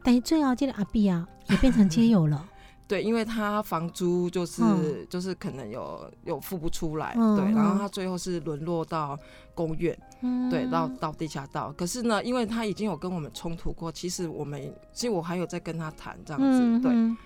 [0.04, 2.46] 但是最后这个阿比啊，也变成 街友了，
[2.90, 9.16] 对，因为他房租就是、嗯就是可能有有付不出来，嗯对，然后嗯他最后是沦落到
[9.54, 11.72] 公院，嗯对，到到地下道。
[11.78, 14.60] 可是呢，因为他已经有跟我们冲突过，其实我们
[14.92, 17.16] 其实我还有在跟他谈这样子，对，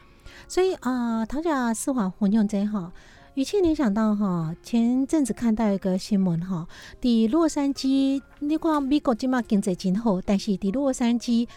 [0.46, 2.90] 所以啊，唐家四华分享这吼，
[3.32, 6.68] 语气联想到哈，前阵子看到一个新闻哈，
[7.00, 11.48] 伫洛杉矶，你看美国今嘛经济真好，但是伫洛杉矶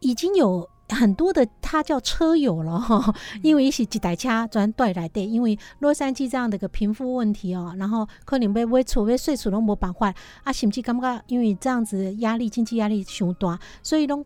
[0.00, 0.68] 已经有。
[0.88, 14.24] 很多的他叫车友了哈，因为是几台车转带来的，因为洛杉矶这样的一个贫富问题哦，然后可能被微储被税数都无办法，啊，甚至感觉因为这样子压力经济压力上大，所以拢。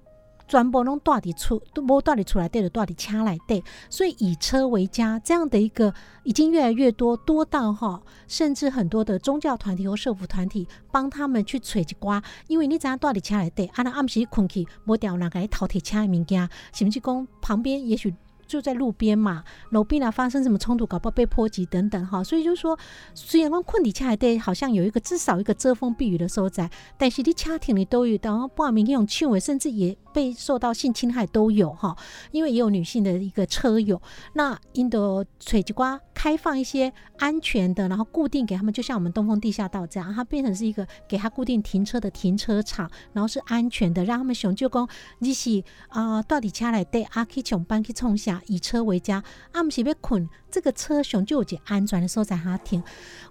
[0.51, 5.95] 全部拢带伫厝，都无带伫厝内底，就带伫车内底，所以以车为家这样的一个
[6.25, 18.13] 已经越来越多，多到哈，甚至很多的宗教团体和社福团体帮他们去揣一寡，因为你知影带伫车内底，啊，那暗时困去，无掉人个偷摕车的物件，甚至讲旁边也许。
[18.51, 22.77] 就在路边嘛，路边啊发生什么冲突，搞不好被波及等等哈，所以就是说，
[23.15, 31.97] 虽然讲困底下对，好像有一个至少一个遮风避雨的所在，但是你家庭里都有，然后不明显用轻微，甚至也被受到性侵害都有哈，
[32.33, 34.03] 因为也有女性的一个车友，
[34.35, 44.89] 那印度垂直瓜开放一些安全的，然后固定给他们，就像我们东风地下道这样，它变成是一个给他固定停车的停车场，然后是安全的，让他们熊就讲
[45.21, 48.40] 你是啊到底车来对啊去上班去冲下。
[48.47, 49.23] 以车为家，
[49.53, 52.83] 阿姆是要困这个车熊就有些安全的时候在哈停。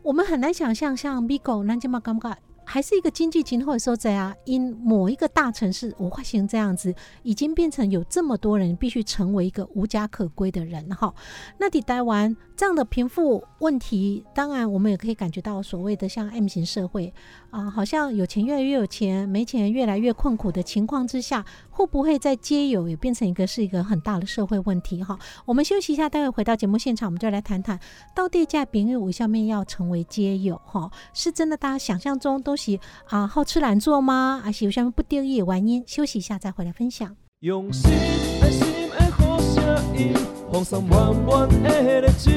[0.02, 4.36] 我们很难想象，像 Migo 南京嘛，感觉还是一个经济今后的所在啊。
[4.46, 6.94] 因某一个大城市，我发现这样子，
[7.24, 11.12] 已经变成有这么多人必须成为一个无家可归的人哈。
[11.58, 17.12] 那你待完这样的贫富问题，当然我们也可以感觉到所谓的像 M 型社会。
[17.50, 21.44] 啊，好像有钱越来越有钱，没钱越来越困苦的情况之下，
[21.80, 25.02] 会不会在街友也变成一个是一个很大的社会问题？
[25.02, 27.80] 哈，我们休息一下，待会回到节目现场，我们就来谈谈
[28.14, 32.78] 到底在平日五下面要成为街友，哈，是真的大家想象中都是
[33.08, 34.42] 啊好吃懒做吗？
[34.44, 35.82] 还是有什么不得已的原因？
[35.88, 37.16] 休息一下再回来分享。
[37.40, 37.90] 用心
[38.42, 40.14] 爱心的好声音，
[40.52, 42.34] 放松满满的热情，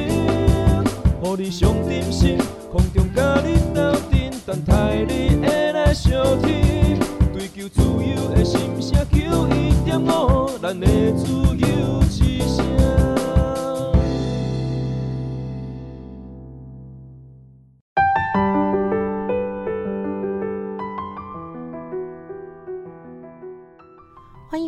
[1.20, 2.38] 予你上点心，
[2.70, 4.30] 空中甲你斗阵。
[4.46, 6.12] 等待你会来相
[6.42, 6.81] 听，
[7.62, 12.66] 求自由的心声，求一点五，咱的自由之声。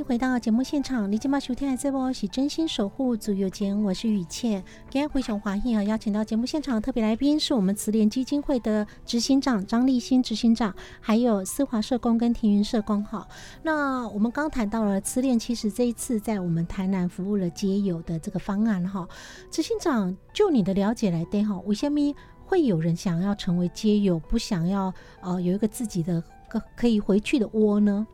[0.07, 4.63] 回到节目现场，你今麦收听的这波是真心守护足有间，我是雨倩。
[4.91, 13.03] 今天回想华裔啊，邀请到节目现场特别来宾是我们慈联基金会的执行长张立新执行长，还有思华社工跟庭云社工。
[13.03, 13.27] 哈，
[13.63, 19.09] 那我们刚谈到了慈联，其实这一次在我们台南服务了街友的这个方案哈。
[19.51, 21.99] 执行长，就你的了解来对哈，为什么
[22.45, 24.93] 会有人想要成为街友，不想要
[25.23, 28.07] 呃有一个自己的可可以回去的窝呢？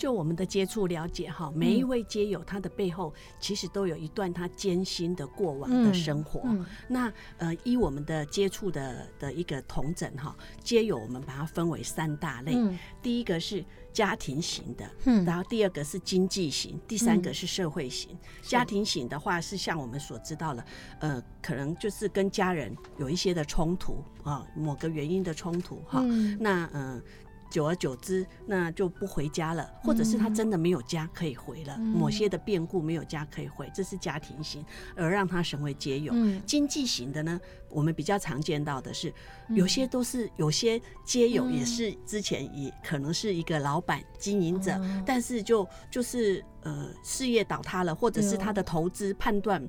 [0.00, 6.42] 就我们的接触了解哈，每一位街友他的背后其实都有一段他艰辛的过往的生活。
[6.88, 10.34] 那呃，依我们的接触的的一个同整哈，
[10.64, 12.56] 街友我们把它分为三大类。
[13.02, 14.90] 第一个是家庭型的，
[15.26, 18.16] 然后第二个是经济型，第三个是社会型。
[18.40, 20.64] 家庭型的话是像我们所知道的，
[21.00, 26.00] 呃，可能就是跟家人有一些的冲突啊，某个原因的冲突哈。
[26.38, 27.02] 那嗯。
[27.50, 34.64] 久而久之，那就不回家了，或者是他真的没有家可以回了，某些的变故没有家可以回，这是家庭型，
[34.96, 36.14] 而让他成为街友。
[36.46, 39.12] 经济型的呢，我们比较常见到的是，
[39.48, 49.60] 有些都是有些街友也是之前也可能是一个老板经营者，但是就就是呃事业倒塌了，或者是他的投资判断。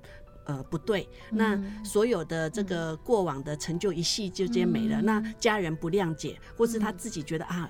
[0.52, 5.02] 呃，不对，那所有的这个过往的成就一系就皆没了。
[5.02, 7.70] 那家人不谅解，或是他自己觉得啊，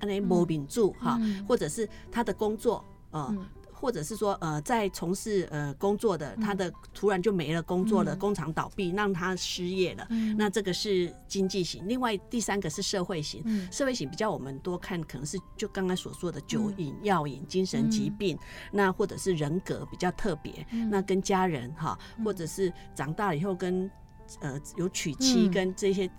[0.00, 3.34] 那没秉住哈，或者是他的工作呃。
[3.80, 10.06] 或者是说，呃，在从事呃工作的，他的突然就没了工作了，工厂倒闭，让他失业了。
[10.36, 11.86] 那这个是经济型。
[11.86, 18.36] 另外第三个是社会型，社会型比较我们多看，可能是就刚刚所说的酒瘾、药瘾、精神疾病，
[18.72, 23.88] 那或者是人格比较特别，那跟家人哈，或者是长大以后跟
[24.40, 26.10] 呃有娶妻跟这些。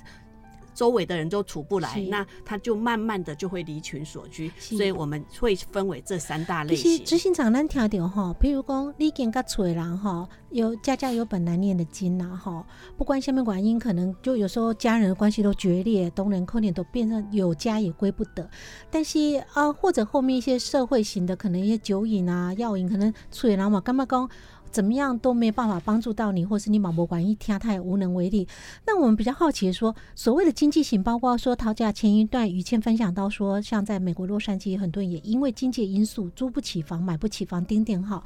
[0.80, 7.04] 周围的人都处不来，那他就慢慢的就会离群所居，所以我们会分为这三大类型。
[7.04, 12.66] 执行长，咱听到哈，比如讲你跟个厝的人哈，有家家有本难念的经呐哈，
[12.96, 18.50] 不管下面原因，可能就有时候家人的关系都决裂，东人可能都变成有家也归不得。
[18.90, 19.20] 但是
[19.52, 24.30] 啊，或者后面一些社会型的，可能一些酒瘾啊、药瘾，可能厝的人嘛，干嘛讲？
[24.72, 28.48] 怎么样都没办法帮助到你，或是你毛博管一听他也无能为力。
[28.86, 38.24] 那我们比较好奇说，所谓的经济型，包括说讨价前一段于倩分享到说，像在美国洛杉矶，很多人也因为经济因素租不起房、买不起房，丁点好。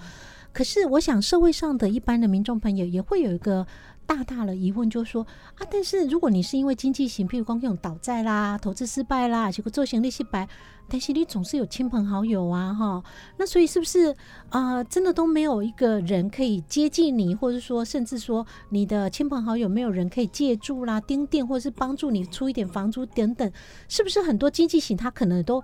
[0.54, 3.66] 可是我想社会上的一般的民众朋友也会有一个
[4.06, 5.26] 大大的疑问，就是说
[5.56, 10.48] 啊，但是如果你是因为经济型，譬如光用倒债啦、投资失败啦，结果做行李失败。
[10.90, 13.02] 但是你总是有亲朋好友啊，哈，
[13.38, 14.14] 那所以是不是
[14.50, 23.50] 啊，真的都没有一个人可以接近你，或者说甚至说你的亲朋好友没有人可以借助啦、盯店，或者是帮助你出一点房租等等，
[23.88, 25.64] 是不是很多经济型他可能都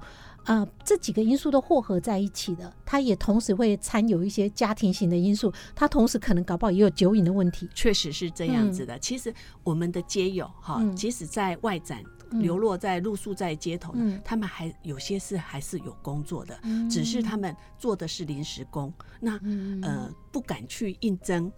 [0.49, 8.97] 啊这几个因素都混合在一起的，他也同时会掺有一些家庭型的因素，他同时可能搞不好也有酒瘾的问题，确实是这样子的。
[8.97, 9.31] 其实
[9.63, 12.03] 我们的街友哈，即使在外展。
[12.31, 16.59] 流落在露宿在街头，他们还有些是还是有工作的，
[16.89, 19.39] 只是他们做的是临时工，那
[19.81, 21.51] 呃不敢去应征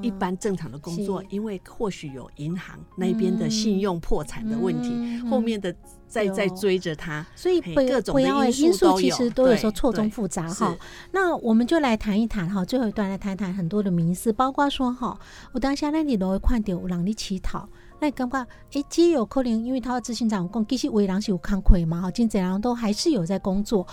[0.00, 5.74] 一般正常的工作，因为或许有银行那边的信用破产的问题，后面的
[6.08, 10.76] 在在追着他，所以各种的因素其实都有时候错综复杂哈。
[11.12, 15.18] 那我们就来谈一谈哈，最后一段来谈谈很多的名词，包括说哈，
[15.52, 17.68] 我当下那里都会看到有人你乞讨。
[18.00, 23.86] 那感觉，哎，皆有可能，因为他的执行长讲，其实为人是有康亏嘛，哈，金贼人都还是有在工作。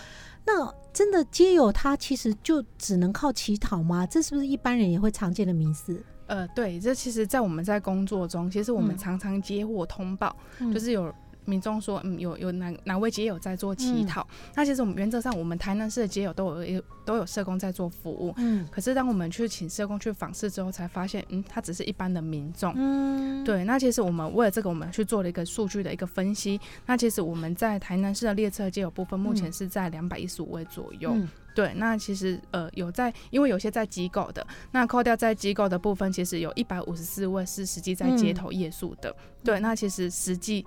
[0.46, 4.06] 那真的皆有，他其实就只能靠乞讨吗？
[4.06, 6.04] 这是不是一般人也会常见的迷思？
[6.28, 10.36] 呃，对，这其实，在我们在工作中，其实我们常常接获通报，
[10.74, 11.14] 就是有。
[11.46, 14.26] 民众说，嗯，有有哪哪位街友在做乞讨？
[14.56, 18.34] 那其实我们原则上，我们台南市的街友都有都有社工在做服务。
[18.38, 22.74] 嗯，可是当我们去请社工去访视之后，才发现，嗯，他只是一般的民众。
[22.76, 23.64] 嗯，对。
[23.64, 26.60] 那其实我们为了这个，我们去做了一个数据的一个分析。
[26.86, 31.16] 那其实我们在台南市的列车街友部分，目前是在两百一十五位左右。
[31.56, 31.74] 对。
[31.76, 39.14] 那其实呃有在，因为有些在机构的，那扣掉在机构的部分，其实有一百五十四位是实际在街头夜宿的。
[39.44, 39.60] 对。
[39.60, 40.64] 那其实实际。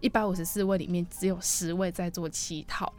[0.00, 2.92] 一百五十四位里面只有十位在做乞讨，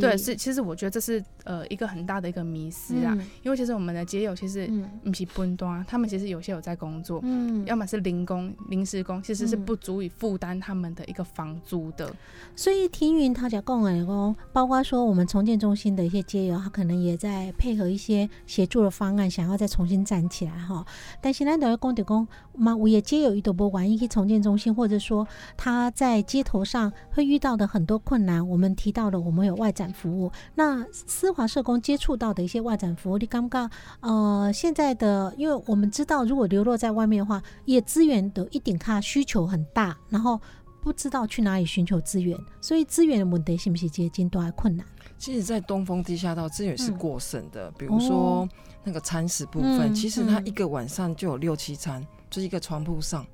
[0.00, 4.70] 对，是其实我觉得这是呃一个很大的一个迷失啊，因为其实我们的街友其实
[5.02, 12.14] 不是分端，他们其实有些有在工作，嗯，要么是零工、临时工，其实是不足以负担他们的一个房租的。
[12.54, 20.86] 所以听云他讲共诶工，包括说我们重建中心的一些街友，他可能也在配合一些协助的方案，想要再重新站起来哈。
[21.20, 22.26] 但现在都要工地工，
[22.56, 25.26] 嘛，我也街友一都不管，一些重建中心，或者说
[25.56, 30.30] 他在街头上会遇到的很多困难，我们提到了我们有外展服务。
[30.54, 33.68] 那思华社工接触到的一些外展服务，你刚刚
[34.00, 40.40] 呃现在的，因为我们知道，如果流落在外面的话，也资源的一点卡需求很大，然后
[40.82, 44.86] 不知道去哪里寻求资源，所以资源的问题是不是接近都还困难？
[45.16, 48.46] 其实，在东风地下道资源是过剩的，比如说
[48.82, 53.24] 那个餐食部分，其实它一个晚上就有六七餐，就一个床铺上。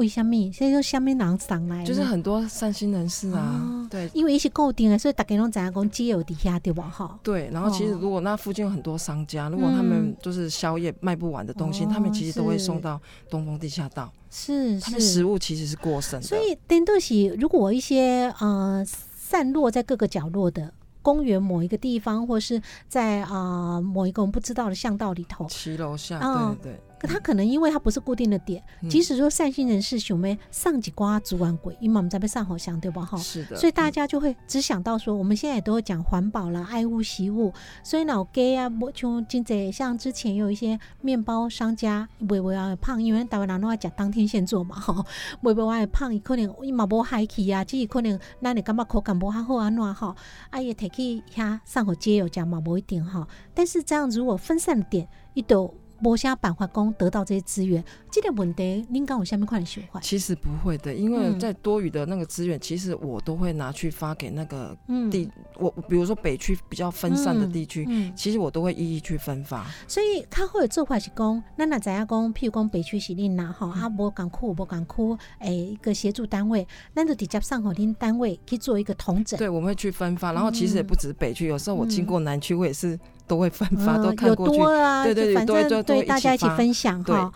[0.00, 0.34] 为什么？
[0.50, 6.88] 现在就下面人上来，就是很多善心人士啊，对，因为一些固定的，所以大家拢怎样讲街有底下对吧？
[6.88, 7.50] 哈，对。
[7.52, 12.98] 然后其实如果那附近有很多商家，如果他们就是宵夜卖不完的东西，他们其实都会送到
[13.28, 14.10] 东风地下道。
[14.30, 16.26] 是，他们食物其实是过剩的。
[16.26, 20.72] 所以，等都是如果一些呃散落在各个角落的
[21.02, 26.18] 公园某一个地方，或是在啊某一个我们不知道的巷道里头，骑楼下，
[26.62, 26.80] 对对。
[27.00, 33.02] 可他可能因为他不是固定的点，即使说善心人士想咩上几瓜主管鬼，因为我们在被上好香对吧？
[33.02, 45.02] 哈，是的，所以大家就会只想到说，我们现在也都会讲环保啦，爱物惜物，所以老给啊，不像今仔像之前有一些面包商家，微微啊胖，因为台湾人都爱讲当天现做嘛，哈，
[45.40, 50.14] 微微啊胖，伊可能伊嘛无海气啊，只可能咱你感觉口感无哈好安怎哈，
[50.50, 55.74] 啊也提起遐上好街有讲嘛无一定哈，但是这样如果分散点，一都。
[56.02, 60.00] 无啥办法讲得到这些资源，这个问题您讲我下面快点说话。
[60.00, 64.76] 其实不会的，因为在多余的那个资源，其实我都会拿去发给那个
[65.10, 69.66] 地，我比如说北区比较分散的地区，其实我都会一一去分发。
[69.86, 72.34] 所以他会有做法是讲，那那怎样讲？
[72.34, 79.38] 譬如讲北区是恁拿哈，啊无港区无港区，诶一个协助单位，那就直接上好恁单位去做一个统整。
[79.38, 82.98] 对，我们会去分发，然后其实也不止北区，有时候我经过南区，我也是。
[83.30, 84.58] 都会分发，都看过去，
[85.04, 87.32] 对对对，反正对大家一起分享哈。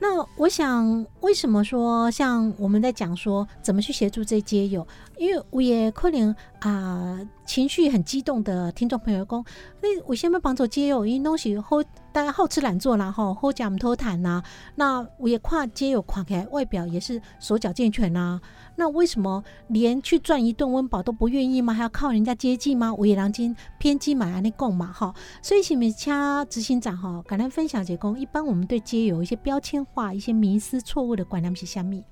[0.00, 4.84] 那我想，为什么说像我们在讲说怎么去协助这些友？
[5.18, 9.44] 因为我也可能啊，情绪很激动的听众朋友讲，
[9.80, 14.42] 那我先要帮助街友，因东西好，大家好吃懒做啦，吼，好讲偷谈呐。
[14.74, 18.40] 那我也跨街友跨开，外表也是手脚健全呐。
[18.76, 21.72] 那为什么连去赚一顿温饱都不愿意吗？
[21.72, 22.92] 还要靠人家接济吗？
[22.92, 25.14] 我也良金偏激买安尼供嘛，哈。
[25.40, 28.18] 所以请问掐执行长哈，感恩分享结工。
[28.18, 32.04] 一般我们对街友一些标签化、一些迷失、错误的观念是虾米？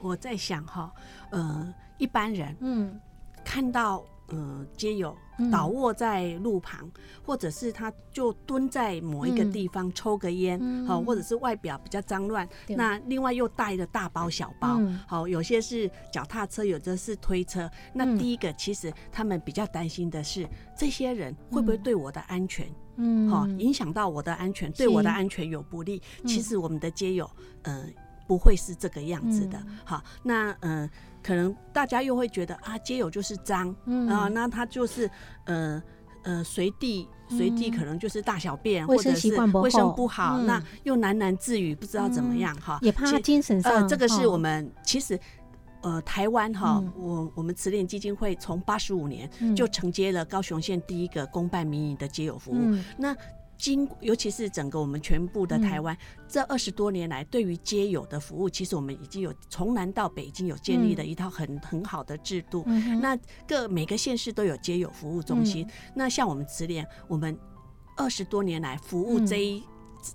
[0.00, 0.92] 我在想哈，
[1.30, 1.72] 呃。
[1.98, 2.98] 一般人，嗯，
[3.44, 5.16] 看到呃街友
[5.52, 6.90] 倒卧在路旁，
[7.24, 17.70] 或者是他就蹲在某一个地方抽个烟，好，或者是外表比较脏乱，那另外又带着大包小包，好，有些是脚踏车，有的是推车。
[17.94, 26.02] 那第一个，其实他们比较担心的是，这些人会不会对我的安全，嗯，好，影响到我的安全，对我的安全有不利。
[26.26, 27.30] 其实我们的街友，
[27.62, 27.94] 嗯。
[28.28, 30.86] 不会是这个样子的，好，那嗯，
[31.22, 33.74] 可能大家又会觉得啊，街友就是脏
[34.08, 35.10] 啊，那他就是
[35.44, 35.82] 呃
[36.22, 43.72] 呃随地随地可能就是大小便，或者是卫生不好，那又喃喃自语，不知道怎么样哈，也怕精神上。
[43.72, 45.18] 呃，这个是我们其实
[45.82, 53.16] 呃台湾哈，我我们慈联基金会从八十五年就承接了高雄县第一个公办民营的街友服务，那。
[53.58, 55.96] 经，尤其是整个我们全部的台湾，
[56.28, 62.64] 这二十多年来，对于街友的服务，其实我们已经有从南到北已经有建立了一套很很好的制度。
[63.00, 65.66] 那各每个县市都有街友服务中心。
[65.94, 67.36] 那像我们慈联，我们
[67.96, 69.62] 二十多年来服务这一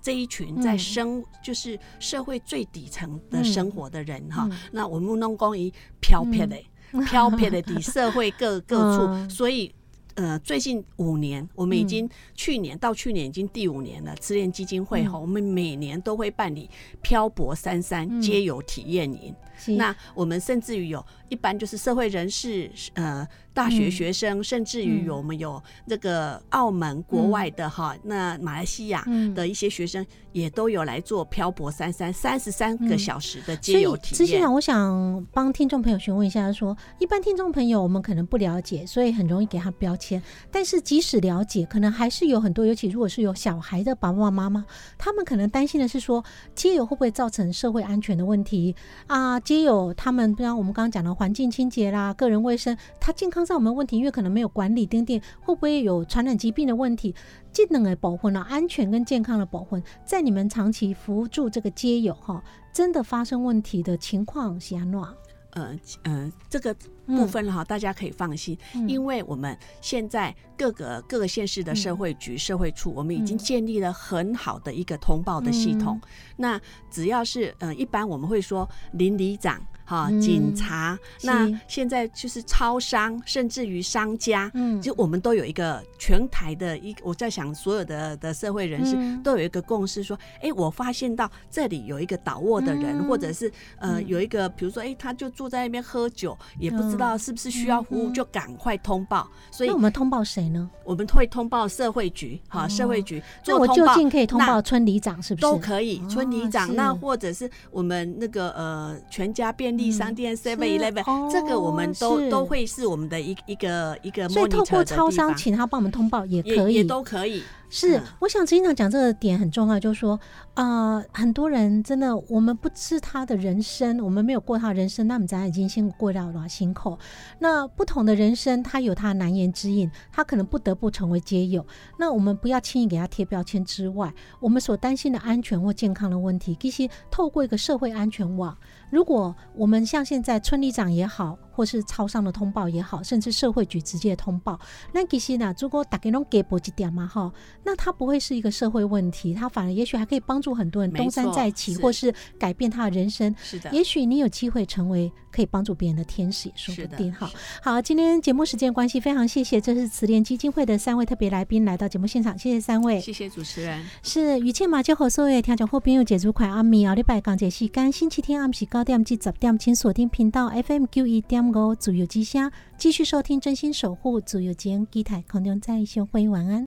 [0.02, 4.48] 这一群在生就是社会最底层的生活的人哈。
[4.72, 6.56] 那我们弄公益飘撇的
[7.04, 9.74] 飘撇的底社会各各处， 所以。
[10.14, 14.14] 呃，最近五年，我们已经去年到去年已经第五年了。
[14.16, 16.70] 慈联基金会哈，我们每年都会办理
[17.02, 19.34] 漂泊三山皆有体验营。
[19.76, 23.26] 那我们甚至于有一般就是社会人士，呃。
[23.54, 34.14] 大学学生，甚至于我们有这个澳门国外的哈，那马来西亚的一些学生也都有来做漂泊三三三十三个小时的接游体验。
[34.16, 40.20] 之前我想帮听众朋友询问一下，说一般听众朋友我们可能不了解，所以很容易给他标签。
[40.50, 44.66] 但是即使了解，可能还是有很多，尤其如果是有小孩的爸爸妈妈，
[44.98, 46.24] 他们可能担心的是说，
[46.56, 48.74] 接游会不会造成社会安全的问题
[49.06, 49.38] 啊？
[49.44, 53.44] 街友他们，比方我们刚刚讲的环境清洁啦、个人卫生，他健康。
[53.44, 53.98] 上有没有问题？
[53.98, 57.14] 因为可能没有管理，钉钉会不会有传染疾病的问题？
[57.52, 58.44] 技能的保护呢？
[58.48, 62.42] 安全跟健康的保护，在你们长期扶助这个街友哈，
[62.72, 65.14] 真的发生问题的情况下呢？
[65.54, 66.74] 呃呃，这个
[67.06, 76.00] 部分哈，大家可以放心，因为我们现在各个各个县市的社会局、社会处，我们已经建立了很好的一个通报的系统。
[76.36, 79.60] 那只要是呃，一般我们会说邻里长。
[79.84, 99.28] 哈，警察，那现在就是超商，甚至于商家，嗯，就我们都有一个全台的一，我在想所有的的社会人士都有一个共识，说，哎，我发现到这里有一个倒卧的人，或者是呃有一个，比如说，哎，他就坐在那边喝酒，也不知道是不是需要服务，就赶快通报。
[99.50, 100.70] 所以，那我们通报谁呢？
[100.82, 103.22] 我们会通报社会局，哈，社会局。
[103.44, 106.00] 那我就近可以通报村里长，是不是都可以？
[106.08, 109.73] 村里长，那或者是我们那个呃全家便。
[109.76, 117.42] 利商店 Seven Eleven，这个我们都都会是我们的一一个一个，所以透过超商请他帮我们通报也可以，也都可以。
[117.70, 120.20] 是，我想执行长讲这个点很重要，就是说，
[120.52, 126.96] 啊，很多人真的，我们不知他的人生，我们没有过他的人生，那么咱已经先过到了心口。
[127.40, 131.66] 那不同的人生，他有他难言之隐，他可能不得不成为街友。
[131.98, 138.56] 那我们不要轻易给他贴标签之外，我们所担心的安全或健康的问题，其实透过一个社会安全网。
[138.94, 144.58] 如果我们像现在村里长也好，或是超商的通报也好，甚至社会局直接通报，
[144.92, 147.32] 那其实呢，如果打给侬给波几点嘛哈，
[147.64, 153.34] 那它不会是一个社会问题，它反而也许还可以帮助很多人东山再起，或是改变他的人生。
[153.42, 157.30] 是的，也许你有机会成为可以帮助别人的天使，也说不定哈。
[157.62, 163.84] 好，今天节目时间关系，非常谢谢，这是慈联基金会的三位特别来宾来到节目现场，谢谢三位，谢谢主持人。
[164.02, 176.62] 是雨倩马就和所有听众好朋友解除款阿米奥利拜港节时间，星期天暗时九点至十点，请锁定频道 FM 九一点五自由之声，继续收听真心守护自由间，基台空中再相会，晚安。